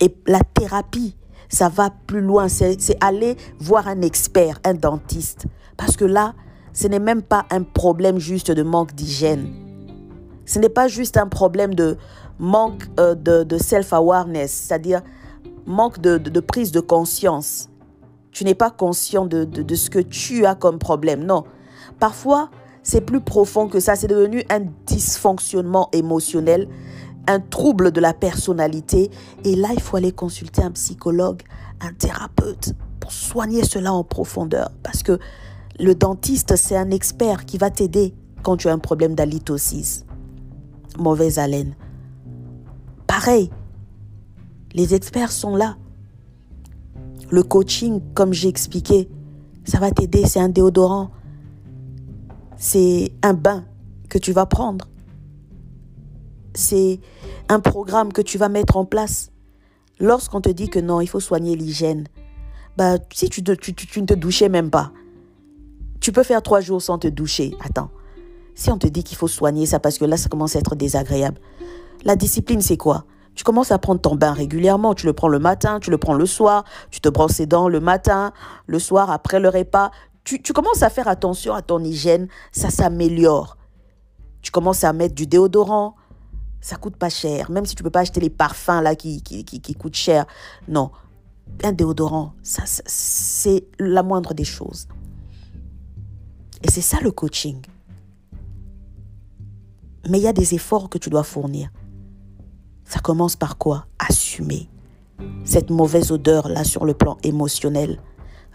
Et 0.00 0.14
la 0.26 0.40
thérapie, 0.40 1.16
ça 1.48 1.68
va 1.68 1.90
plus 2.06 2.20
loin. 2.20 2.48
C'est 2.48 2.76
aller 3.00 3.36
voir 3.58 3.88
un 3.88 4.02
expert, 4.02 4.58
un 4.64 4.74
dentiste. 4.74 5.46
Parce 5.76 5.96
que 5.96 6.04
là, 6.04 6.34
ce 6.72 6.88
n'est 6.88 6.98
même 6.98 7.22
pas 7.22 7.46
un 7.50 7.62
problème 7.62 8.18
juste 8.18 8.50
de 8.50 8.62
manque 8.62 8.94
d'hygiène. 8.94 9.48
Ce 10.44 10.58
n'est 10.58 10.68
pas 10.68 10.88
juste 10.88 11.16
un 11.16 11.28
problème 11.28 11.74
de 11.74 11.96
manque 12.38 12.84
euh, 12.98 13.14
de, 13.14 13.58
self-awareness, 13.58 14.50
c'est-à-dire 14.50 15.02
manque 15.66 16.00
de, 16.00 16.40
prise 16.40 16.72
de 16.72 16.80
conscience. 16.80 17.68
Tu 18.32 18.44
n'es 18.44 18.54
pas 18.54 18.70
conscient 18.70 19.26
de, 19.26 19.44
de 19.44 19.74
ce 19.74 19.90
que 19.90 20.00
tu 20.00 20.44
as 20.46 20.54
comme 20.54 20.78
problème. 20.78 21.24
Non. 21.24 21.44
Parfois, 22.00 22.50
c'est 22.82 23.02
plus 23.02 23.20
profond 23.20 23.68
que 23.68 23.78
ça. 23.78 23.94
C'est 23.94 24.08
devenu 24.08 24.42
un 24.50 24.60
dysfonctionnement 24.86 25.88
émotionnel, 25.92 26.68
un 27.28 27.38
trouble 27.38 27.92
de 27.92 28.00
la 28.00 28.14
personnalité. 28.14 29.10
Et 29.44 29.54
là, 29.54 29.68
il 29.72 29.80
faut 29.80 29.96
aller 29.96 30.12
consulter 30.12 30.62
un 30.62 30.72
psychologue, 30.72 31.42
un 31.80 31.92
thérapeute 31.92 32.72
pour 32.98 33.12
soigner 33.12 33.64
cela 33.64 33.92
en 33.92 34.02
profondeur. 34.02 34.70
Parce 34.82 35.02
que 35.02 35.18
Le 35.78 35.94
dentiste, 35.94 36.56
c'est 36.56 36.76
un 36.76 36.90
expert 36.90 37.46
qui 37.46 37.58
va 37.58 37.70
t'aider 37.70 38.14
quand 38.42 38.56
tu 38.56 38.68
as 38.68 38.72
un 38.72 38.78
problème 38.78 39.14
d'halitosis, 39.14 40.04
mauvaise 40.98 41.38
haleine. 41.38 41.74
Pareil, 43.06 43.50
les 44.74 44.94
experts 44.94 45.32
sont 45.32 45.56
là. 45.56 45.76
Le 47.32 47.42
coaching, 47.42 48.02
comme 48.12 48.34
j'ai 48.34 48.48
expliqué, 48.48 49.08
ça 49.64 49.78
va 49.78 49.90
t'aider, 49.90 50.26
c'est 50.26 50.38
un 50.38 50.50
déodorant, 50.50 51.10
c'est 52.58 53.10
un 53.22 53.32
bain 53.32 53.64
que 54.10 54.18
tu 54.18 54.32
vas 54.32 54.44
prendre, 54.44 54.86
c'est 56.52 57.00
un 57.48 57.58
programme 57.58 58.12
que 58.12 58.20
tu 58.20 58.36
vas 58.36 58.50
mettre 58.50 58.76
en 58.76 58.84
place. 58.84 59.30
Lorsqu'on 59.98 60.42
te 60.42 60.50
dit 60.50 60.68
que 60.68 60.78
non, 60.78 61.00
il 61.00 61.06
faut 61.06 61.20
soigner 61.20 61.56
l'hygiène, 61.56 62.06
bah, 62.76 62.98
si 63.10 63.30
tu, 63.30 63.42
tu, 63.42 63.74
tu 63.74 64.02
ne 64.02 64.06
te 64.06 64.12
douchais 64.12 64.50
même 64.50 64.68
pas, 64.68 64.92
tu 66.00 66.12
peux 66.12 66.24
faire 66.24 66.42
trois 66.42 66.60
jours 66.60 66.82
sans 66.82 66.98
te 66.98 67.08
doucher. 67.08 67.54
Attends, 67.64 67.88
si 68.54 68.70
on 68.70 68.76
te 68.76 68.86
dit 68.86 69.04
qu'il 69.04 69.16
faut 69.16 69.26
soigner 69.26 69.64
ça 69.64 69.80
parce 69.80 69.96
que 69.96 70.04
là, 70.04 70.18
ça 70.18 70.28
commence 70.28 70.54
à 70.54 70.58
être 70.58 70.76
désagréable. 70.76 71.40
La 72.04 72.14
discipline, 72.14 72.60
c'est 72.60 72.76
quoi? 72.76 73.06
Tu 73.34 73.44
commences 73.44 73.72
à 73.72 73.78
prendre 73.78 74.00
ton 74.00 74.14
bain 74.14 74.32
régulièrement. 74.32 74.94
Tu 74.94 75.06
le 75.06 75.12
prends 75.12 75.28
le 75.28 75.38
matin, 75.38 75.80
tu 75.80 75.90
le 75.90 75.98
prends 75.98 76.14
le 76.14 76.26
soir. 76.26 76.64
Tu 76.90 77.00
te 77.00 77.08
brosses 77.08 77.38
les 77.38 77.46
dents 77.46 77.68
le 77.68 77.80
matin, 77.80 78.32
le 78.66 78.78
soir, 78.78 79.10
après 79.10 79.40
le 79.40 79.48
repas. 79.48 79.90
Tu, 80.24 80.40
commences 80.52 80.82
à 80.82 80.90
faire 80.90 81.08
attention 81.08 81.54
à 81.54 81.62
ton 81.62 81.82
hygiène. 81.82 82.28
Ça 82.52 82.70
s'améliore. 82.70 83.56
Tu 84.40 84.50
commences 84.50 84.84
à 84.84 84.92
mettre 84.92 85.14
du 85.14 85.26
déodorant. 85.26 85.96
Ça 86.60 86.76
coûte 86.76 86.96
pas 86.96 87.08
cher. 87.08 87.50
Même 87.50 87.66
si 87.66 87.74
tu 87.74 87.82
peux 87.82 87.90
pas 87.90 88.00
acheter 88.00 88.20
les 88.20 88.30
parfums 88.30 88.80
là 88.82 88.94
qui, 88.94 89.22
qui, 89.22 89.44
qui 89.44 89.74
coûtent 89.74 89.96
cher. 89.96 90.26
Non. 90.68 90.90
Un 91.64 91.72
déodorant, 91.72 92.34
ça, 92.42 92.62
c'est 92.66 93.64
la 93.78 94.02
moindre 94.02 94.32
des 94.32 94.44
choses. 94.44 94.86
Et 96.62 96.70
c'est 96.70 96.80
ça 96.80 96.98
le 97.00 97.10
coaching. 97.10 97.60
Mais 100.08 100.18
il 100.18 100.22
y 100.22 100.28
a 100.28 100.32
des 100.32 100.54
efforts 100.54 100.88
que 100.88 100.98
tu 100.98 101.10
dois 101.10 101.24
fournir. 101.24 101.70
Ça 102.84 103.00
commence 103.00 103.36
par 103.36 103.58
quoi? 103.58 103.86
Assumer 103.98 104.68
cette 105.44 105.70
mauvaise 105.70 106.10
odeur-là 106.10 106.64
sur 106.64 106.84
le 106.84 106.94
plan 106.94 107.16
émotionnel, 107.22 108.00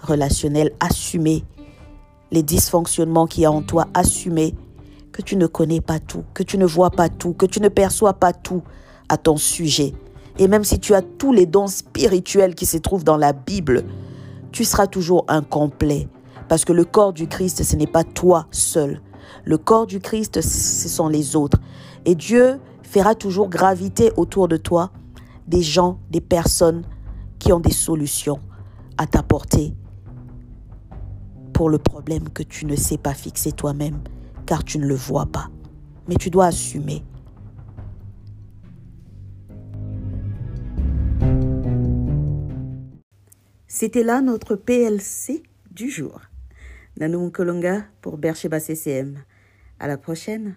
relationnel. 0.02 0.74
Assumer 0.80 1.44
les 2.32 2.44
dysfonctionnements 2.44 3.28
qu'il 3.28 3.44
y 3.44 3.46
a 3.46 3.52
en 3.52 3.62
toi. 3.62 3.88
Assumer 3.94 4.56
que 5.12 5.22
tu 5.22 5.36
ne 5.36 5.48
connais 5.48 5.82
pas 5.82 6.00
tout, 6.00 6.24
que 6.34 6.44
tu 6.44 6.58
ne 6.58 6.66
vois 6.66 6.92
pas 6.92 7.10
tout, 7.10 7.34
que 7.34 7.46
tu 7.46 7.62
ne 7.62 7.70
perçois 7.70 8.14
pas 8.14 8.34
tout 8.34 8.62
à 9.10 9.18
ton 9.18 9.38
sujet. 9.38 9.94
Et 10.38 10.48
même 10.48 10.64
si 10.64 10.80
tu 10.80 10.94
as 10.94 11.02
tous 11.02 11.34
les 11.34 11.46
dons 11.46 11.68
spirituels 11.68 12.54
qui 12.54 12.66
se 12.66 12.78
trouvent 12.78 13.04
dans 13.04 13.18
la 13.18 13.34
Bible, 13.34 13.84
tu 14.52 14.64
seras 14.64 14.88
toujours 14.88 15.26
incomplet. 15.28 16.08
Parce 16.48 16.66
que 16.66 16.74
le 16.74 16.86
corps 16.86 17.14
du 17.14 17.28
Christ, 17.28 17.64
ce 17.64 17.76
n'est 17.76 17.88
pas 17.88 18.04
toi 18.04 18.48
seul. 18.52 19.02
Le 19.44 19.58
corps 19.58 19.88
du 19.88 20.00
Christ, 20.00 20.42
ce 20.42 20.88
sont 20.88 21.10
les 21.10 21.36
autres. 21.36 21.58
Et 22.06 22.16
Dieu 22.16 22.60
fera 22.88 23.16
toujours 23.16 23.50
graviter 23.50 24.12
autour 24.16 24.48
de 24.48 24.58
toi 24.58 24.92
des 25.48 25.62
gens, 25.62 26.00
des 26.10 26.22
personnes 26.22 26.84
qui 27.38 27.52
ont 27.52 27.60
des 27.60 27.74
solutions 27.74 28.40
à 28.98 29.06
t'apporter 29.06 29.76
pour 31.54 31.70
le 31.70 31.78
problème 31.80 32.30
que 32.30 32.44
tu 32.44 32.66
ne 32.66 32.76
sais 32.76 32.98
pas 32.98 33.14
fixer 33.14 33.52
toi-même, 33.52 34.00
car 34.46 34.64
tu 34.64 34.80
ne 34.80 34.86
le 34.86 34.96
vois 34.96 35.26
pas. 35.26 35.50
Mais 36.08 36.16
tu 36.16 36.30
dois 36.30 36.46
assumer. 36.46 37.04
C'était 43.68 44.04
là 44.04 44.22
notre 44.22 44.56
PLC 44.56 45.44
du 45.72 45.90
jour. 45.90 46.22
Nanou 47.00 47.30
Kolonga 47.32 47.84
pour 48.02 48.18
Bercheba 48.18 48.60
CCM. 48.60 49.20
À 49.80 49.88
la 49.88 49.98
prochaine. 49.98 50.56